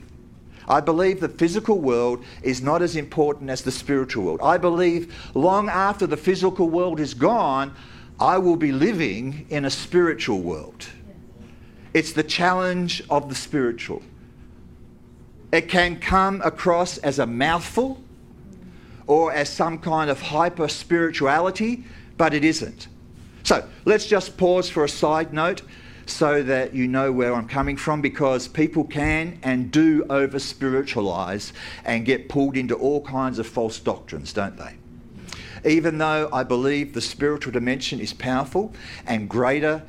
I 0.71 0.81
believe 0.81 1.19
the 1.19 1.29
physical 1.29 1.81
world 1.81 2.25
is 2.45 2.63
not 2.63 2.81
as 2.81 2.95
important 2.95 3.51
as 3.51 3.63
the 3.63 3.73
spiritual 3.73 4.25
world. 4.25 4.41
I 4.41 4.57
believe 4.57 5.13
long 5.35 5.69
after 5.69 6.07
the 6.07 6.17
physical 6.17 6.71
world 6.71 7.01
is 7.01 7.13
gone, 7.13 7.75
I 8.21 8.39
will 8.39 8.55
be 8.55 8.71
living 8.71 9.47
in 9.51 9.65
a 9.65 9.71
spiritual 9.71 10.41
world. 10.41 10.87
It's 11.93 12.13
the 12.13 12.23
challenge 12.23 13.03
of 13.11 13.29
the 13.29 13.35
spiritual. 13.35 14.01
It 15.51 15.69
can 15.69 15.99
come 15.99 16.41
across 16.45 16.99
as 16.99 17.19
a 17.19 17.27
mouthful 17.27 18.01
or 19.09 19.33
as 19.33 19.49
some 19.49 19.77
kind 19.77 20.09
of 20.09 20.21
hyper 20.21 20.69
spirituality, 20.69 21.83
but 22.17 22.33
it 22.33 22.45
isn't. 22.45 22.87
So 23.43 23.69
let's 23.87 24.07
just 24.07 24.37
pause 24.37 24.71
for 24.71 24.85
a 24.85 24.89
side 24.89 25.33
note 25.33 25.63
so 26.11 26.43
that 26.43 26.75
you 26.75 26.89
know 26.89 27.13
where 27.13 27.35
I'm 27.35 27.49
coming 27.49 27.77
from 27.77 28.01
because 28.01 28.49
people 28.49 28.85
can 28.85 29.39
and 29.43 29.71
do 29.71 30.05
over 30.11 30.39
spiritualize 30.39 31.53
and 31.85 32.05
get 32.05 32.29
pulled 32.29 32.57
into 32.57 32.75
all 32.75 33.03
kinds 33.03 33.39
of 33.39 33.47
false 33.47 33.79
doctrines, 33.79 34.33
don't 34.33 34.57
they? 34.57 34.75
Even 35.65 35.99
though 35.99 36.29
I 36.33 36.43
believe 36.43 36.95
the 36.95 37.01
spiritual 37.01 37.53
dimension 37.53 38.01
is 38.01 38.13
powerful 38.13 38.73
and 39.07 39.29
greater 39.29 39.83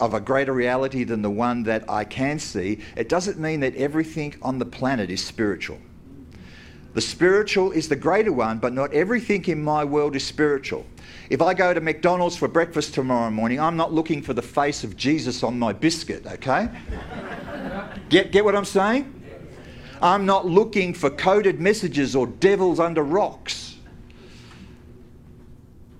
of 0.00 0.14
a 0.14 0.20
greater 0.20 0.52
reality 0.52 1.04
than 1.04 1.22
the 1.22 1.30
one 1.30 1.64
that 1.64 1.88
I 1.90 2.04
can 2.04 2.38
see, 2.38 2.80
it 2.96 3.08
doesn't 3.08 3.38
mean 3.38 3.60
that 3.60 3.74
everything 3.76 4.34
on 4.42 4.58
the 4.58 4.64
planet 4.64 5.10
is 5.10 5.24
spiritual. 5.24 5.78
The 6.94 7.00
spiritual 7.00 7.72
is 7.72 7.88
the 7.88 7.96
greater 7.96 8.32
one, 8.32 8.58
but 8.58 8.72
not 8.72 8.92
everything 8.92 9.44
in 9.46 9.62
my 9.62 9.84
world 9.84 10.16
is 10.16 10.24
spiritual. 10.24 10.86
If 11.30 11.42
I 11.42 11.52
go 11.52 11.74
to 11.74 11.80
McDonald's 11.80 12.36
for 12.36 12.48
breakfast 12.48 12.94
tomorrow 12.94 13.30
morning, 13.30 13.60
I'm 13.60 13.76
not 13.76 13.92
looking 13.92 14.22
for 14.22 14.32
the 14.32 14.40
face 14.40 14.82
of 14.82 14.96
Jesus 14.96 15.42
on 15.42 15.58
my 15.58 15.74
biscuit, 15.74 16.26
okay? 16.26 16.70
get, 18.08 18.32
get 18.32 18.46
what 18.46 18.56
I'm 18.56 18.64
saying? 18.64 19.14
I'm 20.00 20.24
not 20.24 20.46
looking 20.46 20.94
for 20.94 21.10
coded 21.10 21.60
messages 21.60 22.16
or 22.16 22.26
devils 22.26 22.80
under 22.80 23.02
rocks. 23.02 23.76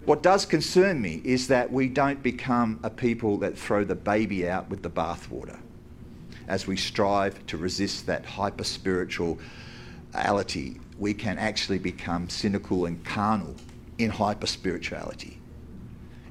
What 0.06 0.22
does 0.22 0.46
concern 0.46 1.02
me 1.02 1.20
is 1.24 1.48
that 1.48 1.70
we 1.70 1.88
don't 1.88 2.22
become 2.22 2.80
a 2.82 2.88
people 2.88 3.36
that 3.38 3.58
throw 3.58 3.84
the 3.84 3.94
baby 3.94 4.48
out 4.48 4.70
with 4.70 4.82
the 4.82 4.88
bathwater 4.88 5.58
as 6.46 6.66
we 6.66 6.78
strive 6.78 7.44
to 7.48 7.58
resist 7.58 8.06
that 8.06 8.24
hyper 8.24 8.64
spirituality. 8.64 10.80
We 10.98 11.12
can 11.12 11.36
actually 11.36 11.78
become 11.78 12.30
cynical 12.30 12.86
and 12.86 13.04
carnal 13.04 13.54
in 13.98 14.10
hyper 14.10 14.46
spirituality. 14.46 15.38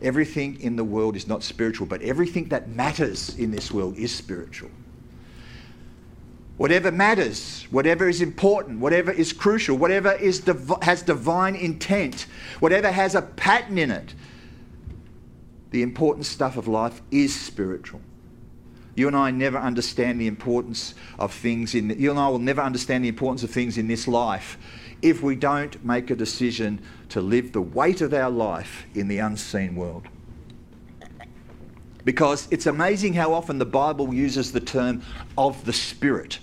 Everything 0.01 0.59
in 0.61 0.75
the 0.75 0.83
world 0.83 1.15
is 1.15 1.27
not 1.27 1.43
spiritual, 1.43 1.87
but 1.87 2.01
everything 2.01 2.45
that 2.49 2.69
matters 2.69 3.35
in 3.37 3.51
this 3.51 3.71
world 3.71 3.97
is 3.97 4.13
spiritual. 4.13 4.69
Whatever 6.57 6.91
matters, 6.91 7.67
whatever 7.69 8.09
is 8.09 8.21
important, 8.21 8.79
whatever 8.79 9.11
is 9.11 9.31
crucial, 9.31 9.77
whatever 9.77 10.13
is 10.13 10.39
div- 10.39 10.73
has 10.81 11.03
divine 11.03 11.55
intent, 11.55 12.25
whatever 12.59 12.91
has 12.91 13.13
a 13.13 13.21
pattern 13.21 13.77
in 13.77 13.91
it, 13.91 14.13
the 15.69 15.83
important 15.83 16.25
stuff 16.25 16.57
of 16.57 16.67
life 16.67 17.01
is 17.11 17.35
spiritual. 17.35 18.01
You 18.95 19.07
and 19.07 19.15
I 19.15 19.29
never 19.29 19.59
understand 19.59 20.19
the 20.19 20.25
importance 20.25 20.95
of 21.19 21.31
things 21.31 21.75
in 21.75 21.91
you 21.99 22.09
and 22.09 22.19
I 22.19 22.29
will 22.29 22.39
never 22.39 22.61
understand 22.61 23.03
the 23.03 23.09
importance 23.09 23.43
of 23.43 23.51
things 23.51 23.77
in 23.77 23.87
this 23.87 24.07
life 24.07 24.57
if 25.01 25.21
we 25.21 25.35
don't 25.35 25.83
make 25.85 26.09
a 26.09 26.15
decision 26.15 26.81
to 27.09 27.21
live 27.21 27.51
the 27.51 27.61
weight 27.61 28.01
of 28.01 28.13
our 28.13 28.29
life 28.29 28.85
in 28.93 29.07
the 29.07 29.19
unseen 29.19 29.75
world. 29.75 30.07
Because 32.03 32.47
it's 32.51 32.65
amazing 32.65 33.13
how 33.13 33.33
often 33.33 33.59
the 33.59 33.65
Bible 33.65 34.13
uses 34.13 34.51
the 34.51 34.59
term 34.59 35.01
of 35.37 35.65
the 35.65 35.73
Spirit. 35.73 36.39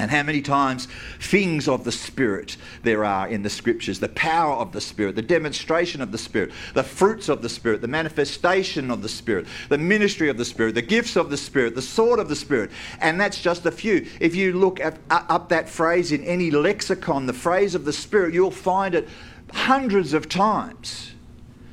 And 0.00 0.10
how 0.10 0.22
many 0.22 0.40
times 0.40 0.88
things 1.18 1.68
of 1.68 1.84
the 1.84 1.92
Spirit 1.92 2.56
there 2.82 3.04
are 3.04 3.28
in 3.28 3.42
the 3.42 3.50
scriptures 3.50 4.00
the 4.00 4.08
power 4.08 4.54
of 4.54 4.72
the 4.72 4.80
Spirit, 4.80 5.14
the 5.14 5.22
demonstration 5.22 6.00
of 6.00 6.10
the 6.10 6.18
Spirit, 6.18 6.52
the 6.72 6.82
fruits 6.82 7.28
of 7.28 7.42
the 7.42 7.50
Spirit, 7.50 7.82
the 7.82 7.88
manifestation 7.88 8.90
of 8.90 9.02
the 9.02 9.08
Spirit, 9.10 9.46
the 9.68 9.76
ministry 9.76 10.30
of 10.30 10.38
the 10.38 10.44
Spirit, 10.44 10.74
the 10.74 10.80
gifts 10.80 11.16
of 11.16 11.28
the 11.28 11.36
Spirit, 11.36 11.74
the 11.74 11.82
sword 11.82 12.18
of 12.18 12.30
the 12.30 12.36
Spirit. 12.36 12.70
And 13.00 13.20
that's 13.20 13.42
just 13.42 13.66
a 13.66 13.70
few. 13.70 14.06
If 14.20 14.34
you 14.34 14.54
look 14.54 14.80
at, 14.80 14.96
up 15.10 15.50
that 15.50 15.68
phrase 15.68 16.12
in 16.12 16.24
any 16.24 16.50
lexicon, 16.50 17.26
the 17.26 17.34
phrase 17.34 17.74
of 17.74 17.84
the 17.84 17.92
Spirit, 17.92 18.32
you'll 18.32 18.50
find 18.50 18.94
it 18.94 19.06
hundreds 19.52 20.14
of 20.14 20.30
times. 20.30 21.12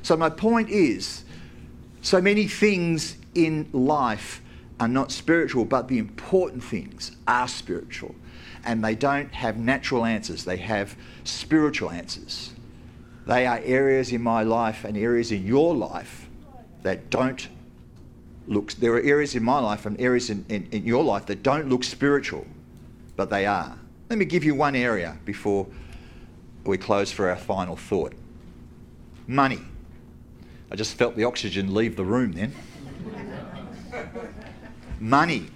So, 0.02 0.16
my 0.16 0.28
point 0.28 0.68
is 0.68 1.24
so 2.02 2.20
many 2.20 2.46
things 2.46 3.16
in 3.34 3.68
life 3.72 4.42
are 4.80 4.88
not 4.88 5.10
spiritual, 5.10 5.64
but 5.64 5.88
the 5.88 5.98
important 5.98 6.62
things 6.62 7.12
are 7.26 7.48
spiritual. 7.48 8.14
And 8.64 8.84
they 8.84 8.94
don't 8.94 9.32
have 9.34 9.56
natural 9.56 10.04
answers, 10.04 10.44
they 10.44 10.56
have 10.58 10.96
spiritual 11.24 11.90
answers. 11.90 12.52
They 13.26 13.46
are 13.46 13.60
areas 13.62 14.12
in 14.12 14.22
my 14.22 14.42
life 14.42 14.84
and 14.84 14.96
areas 14.96 15.32
in 15.32 15.46
your 15.46 15.74
life 15.74 16.28
that 16.82 17.10
don't 17.10 17.48
look, 18.46 18.72
there 18.72 18.92
are 18.94 19.00
areas 19.00 19.34
in 19.34 19.42
my 19.42 19.58
life 19.58 19.84
and 19.84 20.00
areas 20.00 20.30
in, 20.30 20.44
in, 20.48 20.66
in 20.72 20.84
your 20.84 21.04
life 21.04 21.26
that 21.26 21.42
don't 21.42 21.68
look 21.68 21.84
spiritual, 21.84 22.46
but 23.16 23.28
they 23.28 23.44
are. 23.46 23.78
Let 24.08 24.18
me 24.18 24.24
give 24.24 24.44
you 24.44 24.54
one 24.54 24.74
area 24.74 25.18
before 25.24 25.66
we 26.64 26.78
close 26.78 27.12
for 27.12 27.28
our 27.28 27.36
final 27.36 27.76
thought 27.76 28.14
money. 29.26 29.60
I 30.70 30.76
just 30.76 30.94
felt 30.94 31.16
the 31.16 31.24
oxygen 31.24 31.74
leave 31.74 31.96
the 31.96 32.04
room 32.04 32.32
then. 32.32 32.54
Money. 35.00 35.48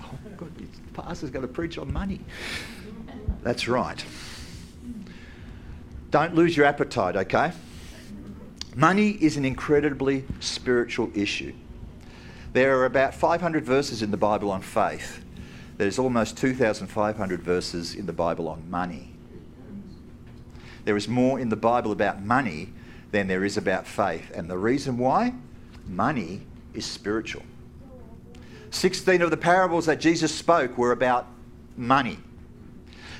Oh, 0.00 0.10
God, 0.36 0.52
the 0.56 1.02
pastor's 1.02 1.30
going 1.30 1.46
to 1.46 1.52
preach 1.52 1.78
on 1.78 1.92
money. 1.92 2.20
That's 3.42 3.68
right. 3.68 4.04
Don't 6.10 6.34
lose 6.34 6.56
your 6.56 6.66
appetite, 6.66 7.16
okay? 7.16 7.52
Money 8.74 9.10
is 9.10 9.36
an 9.36 9.44
incredibly 9.44 10.24
spiritual 10.40 11.10
issue. 11.14 11.54
There 12.52 12.78
are 12.78 12.84
about 12.84 13.14
500 13.14 13.64
verses 13.64 14.02
in 14.02 14.10
the 14.10 14.16
Bible 14.16 14.50
on 14.50 14.60
faith. 14.60 15.24
There's 15.76 15.98
almost 15.98 16.36
2,500 16.36 17.42
verses 17.42 17.94
in 17.94 18.06
the 18.06 18.12
Bible 18.12 18.48
on 18.48 18.68
money. 18.68 19.14
There 20.84 20.96
is 20.96 21.08
more 21.08 21.38
in 21.38 21.48
the 21.48 21.56
Bible 21.56 21.92
about 21.92 22.22
money 22.22 22.72
than 23.12 23.28
there 23.28 23.44
is 23.44 23.56
about 23.56 23.86
faith. 23.86 24.30
And 24.34 24.50
the 24.50 24.58
reason 24.58 24.98
why? 24.98 25.34
Money 25.86 26.42
is 26.74 26.84
spiritual. 26.84 27.42
16 28.70 29.22
of 29.22 29.30
the 29.30 29.36
parables 29.36 29.86
that 29.86 30.00
Jesus 30.00 30.34
spoke 30.34 30.78
were 30.78 30.92
about 30.92 31.26
money. 31.76 32.18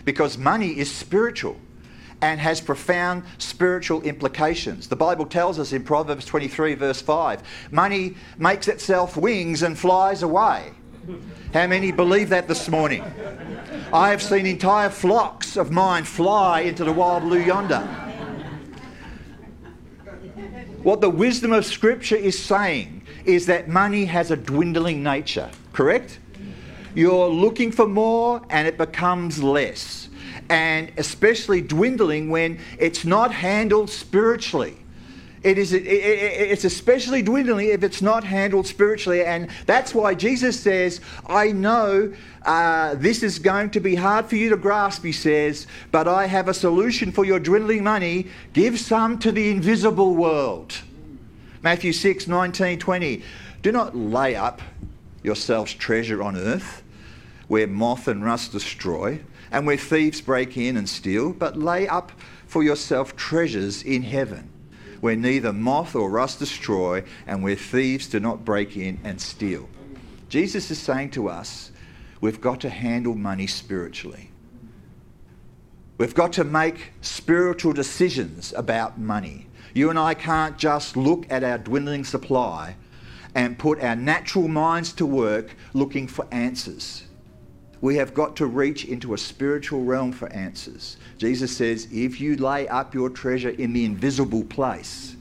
Because 0.05 0.39
money 0.39 0.79
is 0.79 0.91
spiritual 0.91 1.57
and 2.23 2.39
has 2.41 2.61
profound 2.61 3.25
spiritual 3.39 4.03
implications. 4.03 4.89
The 4.89 4.97
Bible 4.97 5.27
tells 5.27 5.59
us 5.59 5.73
in 5.73 5.83
Proverbs 5.83 6.25
23, 6.27 6.75
verse 6.75 7.01
5 7.01 7.43
money 7.71 8.17
makes 8.39 8.69
itself 8.69 9.17
wings 9.17 9.63
and 9.63 9.79
flies 9.79 10.23
away. 10.23 10.73
How 11.53 11.67
many 11.67 11.93
believe 11.93 12.29
that 12.29 12.47
this 12.47 12.69
morning? 12.69 13.03
I 13.93 14.11
have 14.11 14.23
seen 14.23 14.47
entire 14.47 14.91
flocks 14.91 15.57
of 15.57 15.71
mine 15.71 16.05
fly 16.05 16.61
into 16.61 16.85
the 16.85 16.93
wild 16.93 17.23
blue 17.23 17.41
yonder. 17.41 17.81
What 20.83 21.01
the 21.01 21.11
wisdom 21.11 21.53
of 21.53 21.65
Scripture 21.65 22.17
is 22.17 22.39
saying 22.39 23.00
is 23.25 23.47
that 23.47 23.69
money 23.69 24.05
has 24.07 24.31
a 24.31 24.37
dwindling 24.37 25.03
nature, 25.03 25.51
correct? 25.73 26.19
You're 26.95 27.29
looking 27.29 27.71
for 27.71 27.87
more 27.87 28.43
and 28.51 28.67
it 28.67 28.77
becomes 28.77 29.43
less. 29.43 30.09
And 30.49 30.91
especially 30.97 31.61
dwindling 31.61 32.31
when 32.31 32.59
it's 32.79 33.05
not 33.05 33.33
handled 33.33 33.91
spiritually. 33.91 34.77
It 35.43 35.57
is, 35.57 35.73
it, 35.73 35.87
it, 35.87 36.51
it's 36.51 36.65
especially 36.65 37.23
dwindling 37.23 37.69
if 37.69 37.83
it's 37.83 38.03
not 38.03 38.25
handled 38.25 38.67
spiritually. 38.67 39.25
And 39.25 39.49
that's 39.65 39.95
why 39.95 40.15
Jesus 40.15 40.59
says, 40.59 41.01
I 41.27 41.53
know 41.53 42.13
uh, 42.43 42.95
this 42.97 43.23
is 43.23 43.39
going 43.39 43.71
to 43.71 43.81
be 43.81 43.95
hard 43.95 44.27
for 44.27 44.37
you 44.37 44.51
to 44.51 44.57
grasp, 44.57 45.03
he 45.03 45.13
says, 45.13 45.67
but 45.93 46.07
I 46.07 46.27
have 46.27 46.49
a 46.49 46.55
solution 46.55 47.11
for 47.11 47.25
your 47.25 47.39
dwindling 47.39 47.85
money. 47.85 48.27
Give 48.53 48.79
some 48.79 49.19
to 49.21 49.33
the 49.33 49.51
invisible 49.51 50.15
world. 50.15 50.75
Matthew 51.63 51.93
6, 51.93 52.27
19, 52.27 52.79
20. 52.79 53.23
Do 53.63 53.73
not 53.73 53.97
lay 53.97 54.35
up 54.35 54.63
yourselves 55.23 55.75
treasure 55.75 56.23
on 56.23 56.37
earth 56.37 56.83
where 57.49 57.67
moth 57.67 58.09
and 58.09 58.25
rust 58.25 58.53
destroy 58.53 59.21
and 59.51 59.67
where 59.67 59.77
thieves 59.77 60.21
break 60.21 60.57
in 60.57 60.77
and 60.77 60.89
steal, 60.89 61.33
but 61.33 61.59
lay 61.59 61.87
up 61.89 62.13
for 62.47 62.63
yourself 62.63 63.17
treasures 63.17 63.83
in 63.83 64.03
heaven 64.03 64.51
where 65.01 65.17
neither 65.17 65.53
moth 65.53 65.95
or 65.95 66.11
rust 66.11 66.39
destroy 66.39 67.03
and 67.27 67.43
where 67.43 67.57
thieves 67.57 68.07
do 68.07 68.21
not 68.21 68.45
break 68.45 68.77
in 68.77 68.99
and 69.05 69.21
steal. 69.21 69.69
Jesus 70.29 70.71
is 70.71 70.79
saying 70.79 71.11
to 71.11 71.29
us, 71.29 71.73
we've 72.21 72.41
got 72.41 72.61
to 72.61 72.71
handle 72.71 73.15
money 73.15 73.47
spiritually. 73.47 74.31
We've 75.99 76.15
got 76.15 76.33
to 76.35 76.45
make 76.45 76.93
spiritual 77.01 77.73
decisions 77.73 78.53
about 78.57 78.99
money. 78.99 79.47
You 79.75 79.91
and 79.91 79.99
I 79.99 80.15
can't 80.15 80.59
just 80.59 80.97
look 80.97 81.27
at 81.31 81.45
our 81.45 81.59
dwindling 81.59 82.05
supply 82.05 82.77
and 83.35 83.59
put 83.59 83.83
our 83.83 83.97
natural 83.97 84.49
minds 84.49 84.93
to 84.95 85.07
work 85.07 85.55
looking 85.73 86.07
for 86.07 86.27
answers. 86.33 87.05
We 87.81 87.97
have 87.97 88.13
got 88.13 88.37
to 88.37 88.47
reach 88.47 88.85
into 88.85 89.15
a 89.15 89.19
spiritual 89.19 89.85
realm 89.85 90.13
for 90.13 90.31
answers. 90.33 90.99
Jesus 91.17 91.57
says, 91.57 91.89
If 91.91 92.21
you 92.21 92.37
lay 92.37 92.69
up 92.69 92.95
your 92.95 93.09
treasure 93.09 93.51
in 93.51 93.73
the 93.73 93.85
invisible 93.85 94.45
place, 94.45 95.17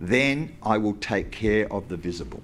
then 0.00 0.56
I 0.62 0.78
will 0.78 0.94
take 0.94 1.30
care 1.30 1.70
of 1.72 1.88
the 1.88 1.96
visible. 1.96 2.42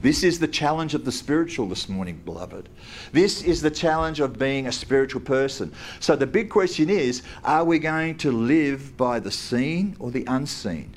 This 0.00 0.22
is 0.22 0.38
the 0.38 0.48
challenge 0.48 0.94
of 0.94 1.04
the 1.04 1.12
spiritual 1.12 1.68
this 1.68 1.88
morning, 1.88 2.20
beloved. 2.24 2.68
This 3.12 3.42
is 3.42 3.60
the 3.60 3.70
challenge 3.70 4.20
of 4.20 4.38
being 4.38 4.66
a 4.66 4.72
spiritual 4.72 5.20
person. 5.20 5.72
So 5.98 6.14
the 6.14 6.26
big 6.26 6.50
question 6.50 6.88
is 6.88 7.22
are 7.44 7.64
we 7.64 7.78
going 7.78 8.16
to 8.18 8.30
live 8.30 8.96
by 8.96 9.18
the 9.18 9.30
seen 9.30 9.96
or 9.98 10.10
the 10.10 10.24
unseen? 10.26 10.94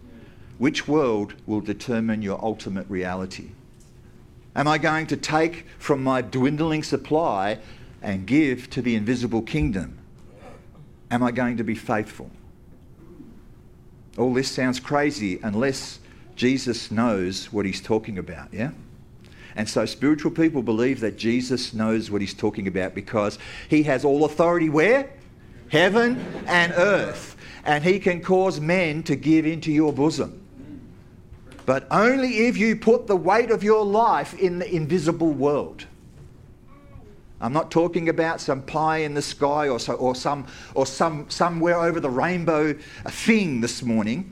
Which 0.60 0.88
world 0.88 1.34
will 1.48 1.62
determine 1.62 2.22
your 2.22 2.44
ultimate 2.44 2.88
reality? 2.90 3.50
Am 4.56 4.68
I 4.68 4.78
going 4.78 5.08
to 5.08 5.18
take 5.18 5.66
from 5.80 6.04
my 6.04 6.22
dwindling 6.22 6.84
supply 6.84 7.58
and 8.02 8.28
give 8.28 8.70
to 8.72 8.82
the 8.82 8.96
invisible 8.96 9.42
kingdom? 9.42 9.98
Am 11.10 11.24
I 11.24 11.32
going 11.32 11.58
to 11.58 11.64
be 11.64 11.76
faithful? 11.76 12.30
All 14.18 14.34
this 14.34 14.52
sounds 14.52 14.80
crazy 14.80 15.40
unless 15.42 16.00
Jesus 16.36 16.92
knows 16.92 17.52
what 17.52 17.66
he's 17.66 17.82
talking 17.82 18.18
about, 18.18 18.54
yeah? 18.54 18.72
And 19.56 19.68
so 19.68 19.86
spiritual 19.86 20.32
people 20.32 20.62
believe 20.62 21.00
that 21.02 21.18
Jesus 21.18 21.74
knows 21.74 22.10
what 22.10 22.22
he's 22.22 22.34
talking 22.34 22.68
about 22.68 22.96
because 22.96 23.38
he 23.70 23.84
has 23.84 24.06
all 24.06 24.26
authority 24.26 24.70
where? 24.70 25.12
Heaven 25.70 26.24
and 26.48 26.74
earth. 26.76 27.36
And 27.66 27.84
he 27.84 28.00
can 28.00 28.22
cause 28.22 28.60
men 28.60 29.04
to 29.04 29.16
give 29.16 29.46
into 29.46 29.72
your 29.72 29.94
bosom. 29.94 30.42
But 31.66 31.88
only 31.92 32.48
if 32.48 32.58
you 32.58 32.76
put 32.76 33.08
the 33.08 33.16
weight 33.16 33.52
of 33.52 33.64
your 33.64 33.86
life 33.86 34.34
in 34.34 34.60
the 34.60 34.74
invisible 34.74 35.32
world. 35.32 35.86
I'm 37.40 37.54
not 37.54 37.72
talking 37.72 38.10
about 38.10 38.40
some 38.40 38.62
pie 38.62 39.00
in 39.00 39.16
the 39.16 39.22
sky 39.22 39.68
or, 39.68 39.80
so, 39.80 39.94
or, 39.94 40.14
some, 40.14 40.46
or 40.76 40.86
some, 40.86 41.28
somewhere 41.30 41.80
over 41.80 42.00
the 42.00 42.10
rainbow 42.10 42.74
thing 42.74 43.62
this 43.62 43.82
morning. 43.82 44.32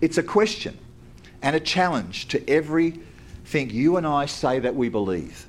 It's 0.00 0.18
a 0.18 0.22
question 0.22 0.76
and 1.40 1.54
a 1.54 1.60
challenge 1.60 2.28
to 2.28 2.50
everything 3.42 3.70
you 3.70 3.96
and 3.96 4.06
I 4.06 4.26
say 4.26 4.60
that 4.60 4.74
we 4.74 4.88
believe. 4.88 5.46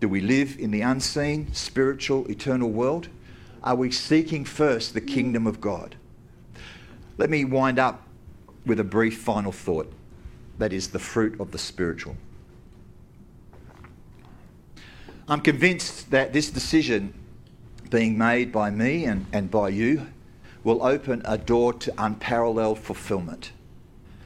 Do 0.00 0.08
we 0.08 0.20
live 0.20 0.58
in 0.58 0.70
the 0.70 0.80
unseen, 0.80 1.52
spiritual, 1.52 2.26
eternal 2.30 2.70
world? 2.70 3.08
Are 3.62 3.74
we 3.74 3.90
seeking 3.90 4.46
first 4.46 4.94
the 4.94 5.00
kingdom 5.00 5.46
of 5.46 5.60
God? 5.60 5.96
Let 7.18 7.28
me 7.28 7.44
wind 7.44 7.78
up 7.78 8.02
with 8.64 8.80
a 8.80 8.84
brief 8.84 9.18
final 9.18 9.52
thought 9.52 9.92
that 10.58 10.72
is 10.72 10.88
the 10.88 10.98
fruit 10.98 11.38
of 11.38 11.50
the 11.50 11.58
spiritual. 11.58 12.16
I'm 15.28 15.42
convinced 15.42 16.10
that 16.10 16.32
this 16.32 16.50
decision 16.50 17.12
being 17.90 18.16
made 18.16 18.50
by 18.50 18.70
me 18.70 19.04
and, 19.04 19.26
and 19.32 19.50
by 19.50 19.68
you 19.68 20.06
will 20.64 20.82
open 20.82 21.22
a 21.24 21.36
door 21.36 21.74
to 21.74 21.92
unparalleled 21.98 22.78
fulfillment 22.78 23.52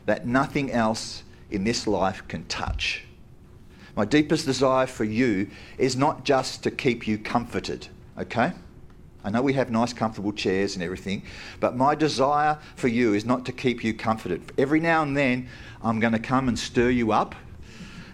that 0.07 0.27
nothing 0.27 0.71
else 0.71 1.23
in 1.51 1.65
this 1.65 1.87
life 1.87 2.27
can 2.29 2.45
touch. 2.47 3.05
My 3.97 4.05
deepest 4.05 4.45
desire 4.45 4.87
for 4.87 5.05
you 5.05 5.49
is 5.79 5.97
not 5.97 6.25
just 6.25 6.63
to 6.65 6.71
keep 6.71 7.07
you 7.07 7.17
comforted, 7.17 7.87
okay? 8.19 8.53
I 9.23 9.31
know 9.31 9.41
we 9.41 9.55
have 9.55 9.71
nice, 9.71 9.93
comfortable 9.93 10.33
chairs 10.33 10.75
and 10.75 10.83
everything, 10.83 11.23
but 11.61 11.77
my 11.77 11.95
desire 11.95 12.59
for 12.77 12.89
you 12.89 13.15
is 13.15 13.25
not 13.25 13.47
to 13.47 13.53
keep 13.53 13.83
you 13.83 13.95
comforted. 13.95 14.53
Every 14.59 14.81
now 14.81 15.03
and 15.03 15.17
then, 15.17 15.49
I'm 15.83 16.01
going 16.01 16.13
to 16.13 16.19
come 16.19 16.49
and 16.49 16.59
stir 16.59 16.91
you 16.91 17.13
up, 17.13 17.35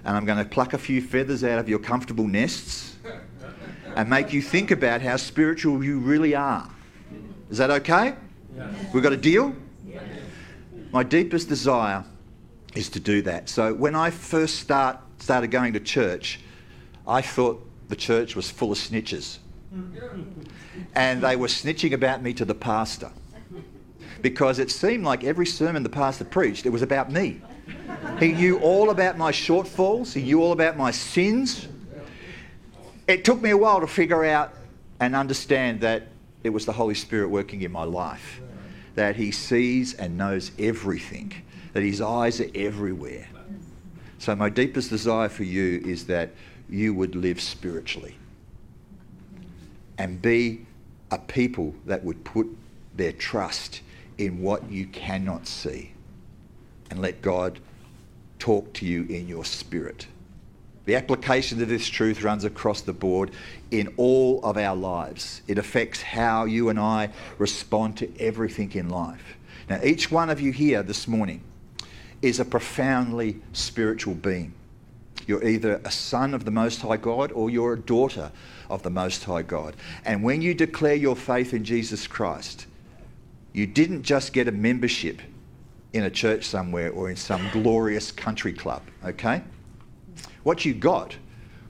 and 0.05 0.17
I'm 0.17 0.25
going 0.25 0.39
to 0.39 0.45
pluck 0.45 0.73
a 0.73 0.79
few 0.79 1.03
feathers 1.03 1.43
out 1.43 1.59
of 1.59 1.69
your 1.69 1.79
comfortable 1.79 2.29
nests 2.29 2.97
and 3.97 4.09
make 4.09 4.33
you 4.33 4.41
think 4.41 4.71
about 4.71 5.03
how 5.03 5.17
spiritual 5.17 5.83
you 5.83 5.99
really 5.99 6.35
are. 6.35 6.71
Is 7.51 7.59
that 7.59 7.71
okay? 7.71 8.15
Yes. 8.57 8.73
We've 8.93 9.03
got 9.03 9.13
a 9.13 9.17
deal? 9.17 9.55
My 10.93 11.03
deepest 11.05 11.49
desire 11.49 12.05
is 12.75 12.89
to 12.91 13.01
do 13.01 13.23
that. 13.23 13.49
So 13.49 13.73
when 13.75 13.95
I 13.95 14.11
first 14.11 14.59
start 14.59 14.99
started 15.19 15.51
going 15.51 15.73
to 15.75 15.81
church, 15.81 16.41
I 17.07 17.23
thought 17.23 17.65
the 17.89 17.97
church 17.97 18.35
was 18.35 18.51
full 18.51 18.73
of 18.73 18.79
snitches. 18.79 19.39
And 20.95 21.23
they 21.23 21.37
were 21.37 21.47
snitching 21.47 21.93
about 21.93 22.23
me 22.23 22.33
to 22.35 22.45
the 22.45 22.55
pastor. 22.55 23.11
Because 24.23 24.59
it 24.59 24.71
seemed 24.71 25.05
like 25.05 25.25
every 25.25 25.47
sermon 25.47 25.83
the 25.83 25.89
pastor 25.89 26.25
preached, 26.25 26.67
it 26.67 26.71
was 26.71 26.83
about 26.83 27.11
me. 27.11 27.41
He 28.19 28.33
knew 28.33 28.59
all 28.59 28.91
about 28.91 29.17
my 29.17 29.33
shortfalls, 29.33 30.13
he 30.13 30.23
knew 30.23 30.43
all 30.43 30.53
about 30.53 30.77
my 30.77 30.91
sins. 30.91 31.69
It 33.07 33.25
took 33.25 33.41
me 33.41 33.51
a 33.51 33.57
while 33.57 33.81
to 33.81 33.87
figure 33.87 34.25
out 34.25 34.55
and 35.01 35.15
understand 35.15 35.81
that 35.81 36.09
it 36.45 36.51
was 36.51 36.67
the 36.67 36.73
Holy 36.73 36.95
Spirit 36.95 37.29
working 37.29 37.63
in 37.63 37.73
my 37.73 37.85
life, 37.85 38.41
that 38.95 39.17
He 39.17 39.31
sees 39.31 39.95
and 39.95 40.17
knows 40.17 40.51
everything, 40.59 41.33
that 41.73 41.83
His 41.83 42.01
eyes 42.01 42.41
are 42.41 42.51
everywhere. 42.55 43.29
So, 44.19 44.37
my 44.37 44.49
deepest 44.49 44.91
desire 44.91 45.29
for 45.29 45.45
you 45.45 45.83
is 45.85 46.07
that 46.07 46.31
you 46.69 46.95
would 46.95 47.15
live 47.15 47.41
spiritually 47.41 48.17
and 49.99 50.21
be 50.21 50.67
a 51.11 51.19
people 51.19 51.75
that 51.87 52.05
would 52.05 52.25
put 52.25 52.47
their 52.97 53.13
trust 53.13 53.83
in 54.19 54.41
what 54.41 54.71
you 54.71 54.87
cannot 54.87 55.47
see 55.47 55.93
and 56.91 57.01
let 57.01 57.23
God 57.23 57.59
talk 58.39 58.73
to 58.75 58.87
you 58.87 59.05
in 59.05 59.29
your 59.29 59.45
spirit. 59.45 60.07
The 60.91 60.97
application 60.97 61.63
of 61.63 61.69
this 61.69 61.87
truth 61.87 62.25
runs 62.25 62.43
across 62.43 62.81
the 62.81 62.93
board 62.93 63.31
in 63.71 63.95
all 63.97 64.41
of 64.43 64.57
our 64.57 64.75
lives. 64.75 65.41
It 65.47 65.57
affects 65.57 66.03
how 66.03 66.47
you 66.47 66.69
and 66.69 66.81
I 66.81 67.11
respond 67.39 67.97
to 67.99 68.11
everything 68.19 68.73
in 68.73 68.89
life. 68.89 69.37
Now, 69.69 69.79
each 69.85 70.11
one 70.11 70.31
of 70.31 70.41
you 70.41 70.51
here 70.51 70.83
this 70.83 71.07
morning 71.07 71.43
is 72.23 72.41
a 72.41 72.45
profoundly 72.45 73.41
spiritual 73.53 74.15
being. 74.15 74.53
You're 75.29 75.47
either 75.47 75.81
a 75.85 75.93
son 75.93 76.35
of 76.35 76.45
the 76.45 76.51
Most 76.51 76.81
High 76.81 76.97
God 76.97 77.31
or 77.31 77.51
you're 77.51 77.75
a 77.75 77.79
daughter 77.79 78.33
of 78.69 78.83
the 78.83 78.91
Most 78.91 79.23
High 79.23 79.43
God. 79.43 79.77
And 80.05 80.25
when 80.25 80.43
you 80.43 80.55
declare 80.55 80.97
your 80.97 81.15
faith 81.15 81.55
in 81.55 81.63
Jesus 81.63 82.09
Christ, 82.09 82.67
you 83.53 83.65
didn't 83.65 84.03
just 84.03 84.33
get 84.33 84.49
a 84.49 84.53
membership 84.53 85.23
in 85.93 86.03
a 86.03 86.11
church 86.11 86.47
somewhere 86.47 86.91
or 86.91 87.11
in 87.11 87.15
some 87.17 87.49
glorious 87.53 88.11
country 88.11 88.53
club, 88.53 88.83
okay? 89.05 89.45
What 90.43 90.65
you 90.65 90.75
got 90.75 91.17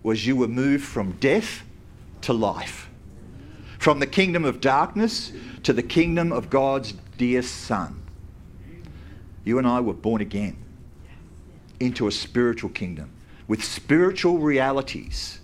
was 0.02 0.26
you 0.26 0.36
were 0.36 0.48
moved 0.48 0.84
from 0.84 1.12
death 1.12 1.62
to 2.22 2.32
life, 2.32 2.88
from 3.78 3.98
the 3.98 4.06
kingdom 4.06 4.44
of 4.44 4.60
darkness 4.60 5.32
to 5.62 5.72
the 5.72 5.82
kingdom 5.82 6.32
of 6.32 6.50
God's 6.50 6.94
dear 7.18 7.42
Son. 7.42 8.02
You 9.44 9.58
and 9.58 9.66
I 9.66 9.80
were 9.80 9.94
born 9.94 10.20
again 10.20 10.56
into 11.80 12.06
a 12.06 12.12
spiritual 12.12 12.70
kingdom 12.70 13.10
with 13.48 13.64
spiritual 13.64 14.38
realities 14.38 15.40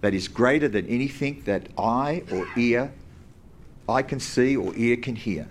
that 0.00 0.14
is 0.14 0.28
greater 0.28 0.68
than 0.68 0.86
anything 0.86 1.42
that 1.46 1.66
eye 1.78 2.22
or 2.30 2.46
ear 2.56 2.92
I 3.88 4.02
can 4.02 4.20
see 4.20 4.56
or 4.56 4.72
ear 4.76 4.96
can 4.96 5.16
hear. 5.16 5.48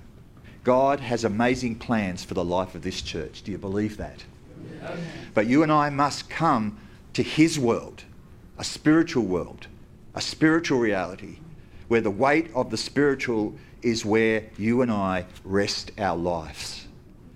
God 0.63 0.99
has 0.99 1.23
amazing 1.23 1.75
plans 1.75 2.23
for 2.23 2.33
the 2.33 2.43
life 2.43 2.73
of 2.75 2.81
this 2.81 3.01
church. 3.01 3.43
Do 3.43 3.51
you 3.51 3.57
believe 3.57 3.97
that? 3.97 4.23
But 5.33 5.47
you 5.47 5.63
and 5.63 5.71
I 5.71 5.89
must 5.89 6.29
come 6.29 6.77
to 7.13 7.23
His 7.23 7.59
world, 7.59 8.03
a 8.57 8.63
spiritual 8.63 9.23
world, 9.23 9.67
a 10.15 10.21
spiritual 10.21 10.79
reality, 10.79 11.39
where 11.87 12.01
the 12.01 12.11
weight 12.11 12.49
of 12.55 12.69
the 12.69 12.77
spiritual 12.77 13.55
is 13.81 14.05
where 14.05 14.49
you 14.57 14.81
and 14.81 14.91
I 14.91 15.25
rest 15.43 15.91
our 15.97 16.17
lives. 16.17 16.87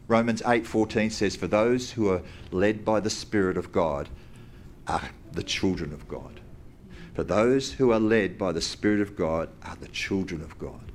Romans 0.08 0.42
8:14 0.44 1.12
says 1.12 1.36
for 1.36 1.48
those 1.48 1.92
who 1.92 2.10
are 2.10 2.22
led 2.52 2.86
by 2.86 3.00
the 3.00 3.10
spirit 3.10 3.58
of 3.58 3.72
God 3.72 4.08
are 4.88 5.10
the 5.34 5.44
children 5.44 5.92
of 5.92 6.08
God. 6.08 6.40
For 7.14 7.24
those 7.24 7.74
who 7.74 7.92
are 7.92 8.00
led 8.00 8.38
by 8.38 8.52
the 8.52 8.62
spirit 8.62 9.02
of 9.02 9.16
God 9.18 9.50
are 9.64 9.76
the 9.76 9.90
children 9.90 10.42
of 10.42 10.58
God. 10.58 10.87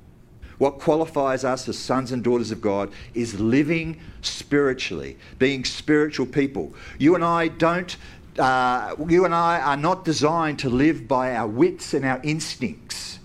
What 0.63 0.79
qualifies 0.79 1.43
us 1.43 1.67
as 1.67 1.77
sons 1.77 2.13
and 2.13 2.23
daughters 2.23 2.49
of 2.49 2.61
God 2.61 2.89
is 3.13 3.37
living 3.37 3.99
spiritually, 4.21 5.17
being 5.37 5.65
spiritual 5.65 6.25
people. 6.25 6.73
You 6.97 7.15
and 7.15 7.23
I 7.25 7.49
don't 7.49 7.97
uh, 8.39 8.95
you 9.09 9.25
and 9.25 9.35
I 9.35 9.59
are 9.59 9.75
not 9.75 10.05
designed 10.05 10.59
to 10.59 10.69
live 10.69 11.05
by 11.05 11.35
our 11.35 11.47
wits 11.49 11.93
and 11.93 12.05
our 12.05 12.21
instincts. 12.23 13.19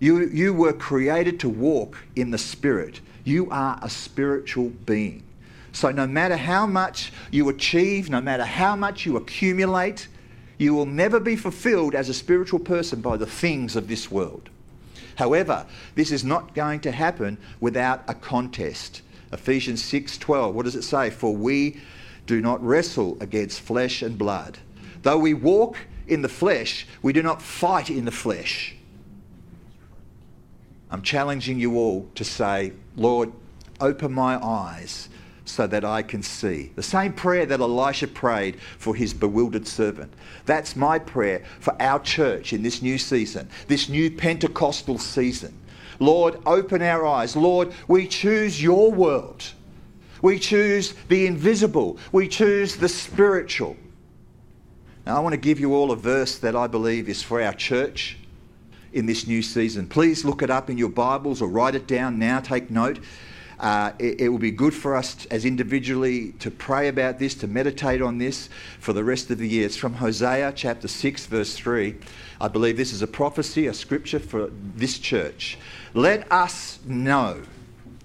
You, 0.00 0.26
you 0.28 0.54
were 0.54 0.72
created 0.72 1.38
to 1.40 1.50
walk 1.50 1.98
in 2.16 2.30
the 2.30 2.38
Spirit. 2.38 3.02
You 3.24 3.50
are 3.50 3.78
a 3.82 3.90
spiritual 3.90 4.70
being. 4.86 5.22
So, 5.72 5.90
no 5.90 6.06
matter 6.06 6.38
how 6.38 6.64
much 6.64 7.12
you 7.30 7.50
achieve, 7.50 8.08
no 8.08 8.22
matter 8.22 8.46
how 8.46 8.74
much 8.74 9.04
you 9.04 9.18
accumulate, 9.18 10.08
you 10.56 10.72
will 10.72 10.86
never 10.86 11.20
be 11.20 11.36
fulfilled 11.36 11.94
as 11.94 12.08
a 12.08 12.14
spiritual 12.14 12.60
person 12.60 13.02
by 13.02 13.18
the 13.18 13.26
things 13.26 13.76
of 13.76 13.86
this 13.86 14.10
world. 14.10 14.48
However, 15.16 15.66
this 15.94 16.10
is 16.10 16.24
not 16.24 16.54
going 16.54 16.80
to 16.80 16.92
happen 16.92 17.38
without 17.60 18.02
a 18.08 18.14
contest. 18.14 19.02
Ephesians 19.32 19.82
6:12. 19.82 20.52
What 20.52 20.64
does 20.64 20.76
it 20.76 20.82
say? 20.82 21.10
For 21.10 21.34
we 21.34 21.80
do 22.26 22.40
not 22.40 22.64
wrestle 22.64 23.16
against 23.20 23.60
flesh 23.60 24.02
and 24.02 24.16
blood. 24.16 24.58
Though 25.02 25.18
we 25.18 25.34
walk 25.34 25.76
in 26.06 26.22
the 26.22 26.28
flesh, 26.28 26.86
we 27.02 27.12
do 27.12 27.22
not 27.22 27.42
fight 27.42 27.90
in 27.90 28.04
the 28.04 28.10
flesh. 28.10 28.74
I'm 30.90 31.02
challenging 31.02 31.58
you 31.58 31.76
all 31.76 32.08
to 32.14 32.24
say, 32.24 32.72
Lord, 32.96 33.32
open 33.80 34.12
my 34.12 34.42
eyes 34.42 35.08
so 35.44 35.66
that 35.66 35.84
I 35.84 36.02
can 36.02 36.22
see. 36.22 36.72
The 36.74 36.82
same 36.82 37.12
prayer 37.12 37.46
that 37.46 37.60
Elisha 37.60 38.08
prayed 38.08 38.60
for 38.78 38.94
his 38.94 39.12
bewildered 39.12 39.66
servant. 39.66 40.12
That's 40.46 40.74
my 40.74 40.98
prayer 40.98 41.44
for 41.60 41.80
our 41.80 42.00
church 42.00 42.52
in 42.52 42.62
this 42.62 42.80
new 42.80 42.98
season, 42.98 43.48
this 43.68 43.88
new 43.88 44.10
Pentecostal 44.10 44.98
season. 44.98 45.54
Lord, 46.00 46.38
open 46.46 46.82
our 46.82 47.06
eyes. 47.06 47.36
Lord, 47.36 47.72
we 47.88 48.06
choose 48.06 48.62
your 48.62 48.90
world. 48.90 49.44
We 50.22 50.38
choose 50.38 50.94
the 51.08 51.26
invisible. 51.26 51.98
We 52.10 52.28
choose 52.28 52.76
the 52.76 52.88
spiritual. 52.88 53.76
Now, 55.06 55.18
I 55.18 55.20
want 55.20 55.34
to 55.34 55.40
give 55.40 55.60
you 55.60 55.74
all 55.74 55.92
a 55.92 55.96
verse 55.96 56.38
that 56.38 56.56
I 56.56 56.66
believe 56.66 57.08
is 57.08 57.22
for 57.22 57.42
our 57.42 57.52
church 57.52 58.16
in 58.94 59.04
this 59.04 59.26
new 59.26 59.42
season. 59.42 59.86
Please 59.86 60.24
look 60.24 60.40
it 60.42 60.48
up 60.50 60.70
in 60.70 60.78
your 60.78 60.88
Bibles 60.88 61.42
or 61.42 61.48
write 61.48 61.74
it 61.74 61.86
down 61.86 62.18
now, 62.18 62.40
take 62.40 62.70
note. 62.70 63.00
Uh, 63.58 63.92
it, 63.98 64.22
it, 64.22 64.28
will 64.28 64.38
be 64.38 64.50
good 64.50 64.74
for 64.74 64.96
us 64.96 65.26
as 65.26 65.44
individually 65.44 66.32
to 66.40 66.50
pray 66.50 66.88
about 66.88 67.18
this, 67.18 67.34
to 67.34 67.46
meditate 67.46 68.02
on 68.02 68.18
this 68.18 68.48
for 68.80 68.92
the 68.92 69.04
rest 69.04 69.30
of 69.30 69.38
the 69.38 69.48
year. 69.48 69.64
It's 69.66 69.76
from 69.76 69.94
Hosea 69.94 70.52
chapter 70.56 70.88
6, 70.88 71.26
verse 71.26 71.54
3. 71.54 71.94
I 72.40 72.48
believe 72.48 72.76
this 72.76 72.92
is 72.92 73.02
a 73.02 73.06
prophecy, 73.06 73.66
a 73.68 73.74
scripture 73.74 74.18
for 74.18 74.50
this 74.50 74.98
church. 74.98 75.58
Let 75.94 76.30
us 76.32 76.80
know, 76.84 77.42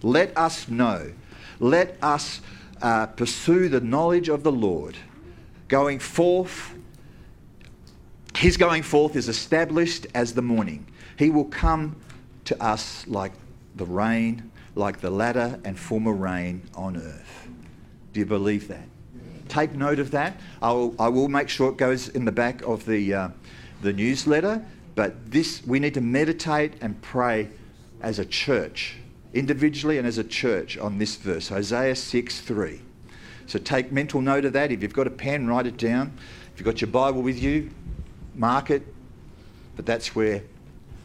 let 0.04 0.38
us 0.38 0.70
know, 0.70 1.12
let 1.60 1.98
us 2.02 2.42
uh, 2.82 3.08
pursue 3.08 3.70
the 3.70 3.82
knowledge 3.82 4.30
of 4.30 4.44
the 4.44 4.52
Lord, 4.52 4.98
going 5.68 6.00
forth 6.00 6.76
his 8.40 8.56
going 8.56 8.84
forth 8.84 9.18
is 9.18 9.28
established 9.28 10.08
as 10.16 10.34
the 10.34 10.42
morning. 10.42 10.86
He 11.18 11.30
will 11.30 11.44
come 11.44 11.98
to 12.46 12.64
us 12.64 13.06
like 13.06 13.34
the 13.76 13.86
rain, 13.86 14.49
like 14.80 15.02
the 15.02 15.12
latter 15.12 15.60
and 15.64 15.78
former 15.78 16.14
rain 16.14 16.64
on 16.74 16.98
earth. 16.98 17.48
Do 18.14 18.20
you 18.20 18.26
believe 18.26 18.68
that? 18.70 18.88
Take 19.48 19.74
note 19.74 20.00
of 20.00 20.12
that. 20.12 20.40
I 20.62 20.72
will, 20.72 20.96
I 21.00 21.10
will 21.10 21.28
make 21.28 21.50
sure 21.50 21.70
it 21.70 21.78
goes 21.78 22.08
in 22.10 22.26
the 22.26 22.32
back 22.32 22.62
of 22.64 22.86
the, 22.86 23.14
uh, 23.14 23.30
the 23.82 23.94
newsletter. 23.94 24.66
But 24.96 25.32
this, 25.32 25.66
we 25.66 25.80
need 25.80 25.94
to 25.96 26.02
meditate 26.02 26.74
and 26.82 27.00
pray 27.02 27.50
as 28.02 28.20
a 28.20 28.26
church, 28.26 28.96
individually 29.34 29.98
and 29.98 30.08
as 30.08 30.18
a 30.18 30.24
church, 30.24 30.78
on 30.78 30.98
this 30.98 31.16
verse, 31.16 31.50
Hosea 31.50 31.96
6 31.96 32.42
3. 32.42 32.82
So 33.48 33.60
take 33.60 33.92
mental 33.92 34.22
note 34.22 34.46
of 34.46 34.54
that. 34.54 34.72
If 34.72 34.82
you've 34.82 34.94
got 34.94 35.08
a 35.08 35.12
pen, 35.12 35.48
write 35.48 35.66
it 35.66 35.78
down. 35.78 36.14
If 36.54 36.60
you've 36.60 36.66
got 36.66 36.82
your 36.82 36.90
Bible 36.90 37.22
with 37.22 37.42
you, 37.42 37.72
mark 38.36 38.70
it. 38.70 38.84
But 39.76 39.86
that's 39.86 40.16
where, 40.16 40.44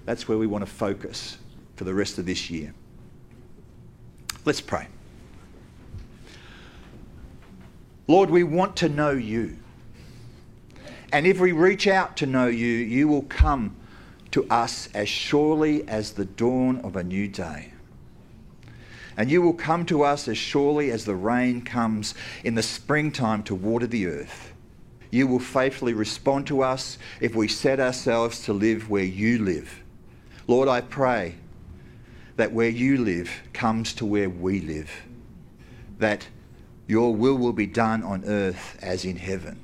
that's 0.05 0.29
where 0.29 0.37
we 0.37 0.47
want 0.47 0.65
to 0.65 0.71
focus 0.71 1.39
for 1.77 1.85
the 1.85 1.95
rest 1.95 2.19
of 2.19 2.27
this 2.27 2.51
year. 2.51 2.75
Let's 4.45 4.61
pray. 4.61 4.89
Lord, 8.07 8.29
we 8.29 8.45
want 8.45 8.77
to 8.77 8.89
know 8.89 9.13
you. 9.13 9.57
And 11.13 11.27
if 11.27 11.41
we 11.41 11.53
reach 11.53 11.87
out 11.87 12.17
to 12.19 12.27
know 12.27 12.49
you, 12.49 12.67
you 12.67 13.09
will 13.09 13.23
come 13.23 13.77
to 14.33 14.47
us 14.51 14.89
as 14.93 15.09
surely 15.09 15.87
as 15.89 16.13
the 16.13 16.25
dawn 16.25 16.81
of 16.81 16.97
a 16.97 17.05
new 17.05 17.29
day. 17.29 17.73
And 19.17 19.31
you 19.31 19.41
will 19.41 19.55
come 19.55 19.87
to 19.87 20.03
us 20.03 20.27
as 20.29 20.37
surely 20.37 20.91
as 20.91 21.05
the 21.05 21.15
rain 21.15 21.63
comes 21.63 22.15
in 22.43 22.57
the 22.57 22.63
springtime 22.63 23.45
to 23.45 23.55
water 23.55 23.87
the 23.87 24.07
earth. 24.07 24.53
You 25.11 25.29
will 25.29 25.39
faithfully 25.39 25.95
respond 25.95 26.49
to 26.49 26.63
us 26.63 26.99
if 27.21 27.35
we 27.35 27.47
set 27.47 27.79
ourselves 27.79 28.45
to 28.45 28.53
live 28.53 28.91
where 28.91 29.05
you 29.05 29.39
live. 29.39 29.83
Lord, 30.49 30.69
I 30.69 30.81
pray 30.81 31.37
that 32.37 32.53
where 32.53 32.69
you 32.69 32.99
live 32.99 33.31
comes 33.53 33.93
to 33.95 34.07
where 34.07 34.29
we 34.29 34.61
live, 34.61 34.91
that 35.99 36.27
your 36.87 37.15
will 37.15 37.37
will 37.37 37.53
be 37.53 37.67
done 37.67 38.03
on 38.03 38.25
earth 38.25 38.79
as 38.83 39.05
in 39.05 39.17
heaven. 39.17 39.61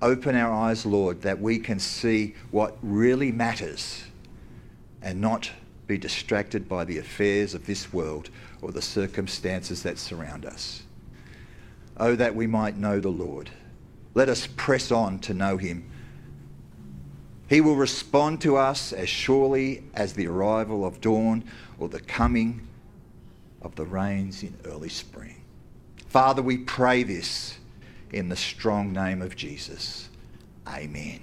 Open 0.00 0.36
our 0.36 0.52
eyes, 0.52 0.86
Lord, 0.86 1.22
that 1.22 1.40
we 1.40 1.58
can 1.58 1.80
see 1.80 2.34
what 2.50 2.76
really 2.82 3.32
matters 3.32 4.04
and 5.02 5.20
not 5.20 5.50
be 5.86 5.98
distracted 5.98 6.68
by 6.68 6.84
the 6.84 6.98
affairs 6.98 7.54
of 7.54 7.66
this 7.66 7.92
world 7.92 8.30
or 8.62 8.70
the 8.70 8.82
circumstances 8.82 9.82
that 9.82 9.98
surround 9.98 10.44
us. 10.44 10.82
Oh, 11.96 12.14
that 12.14 12.34
we 12.34 12.46
might 12.46 12.76
know 12.76 13.00
the 13.00 13.08
Lord. 13.08 13.50
Let 14.14 14.28
us 14.28 14.46
press 14.46 14.92
on 14.92 15.18
to 15.20 15.34
know 15.34 15.56
him. 15.56 15.90
He 17.48 17.60
will 17.60 17.76
respond 17.76 18.40
to 18.42 18.56
us 18.56 18.92
as 18.92 19.08
surely 19.08 19.82
as 19.94 20.12
the 20.12 20.26
arrival 20.26 20.84
of 20.84 21.00
dawn 21.00 21.44
or 21.78 21.88
the 21.88 22.00
coming 22.00 22.66
of 23.62 23.74
the 23.76 23.84
rains 23.84 24.42
in 24.42 24.54
early 24.64 24.88
spring. 24.88 25.42
Father, 26.08 26.42
we 26.42 26.58
pray 26.58 27.02
this 27.02 27.58
in 28.12 28.28
the 28.28 28.36
strong 28.36 28.92
name 28.92 29.22
of 29.22 29.36
Jesus. 29.36 30.08
Amen. 30.66 31.20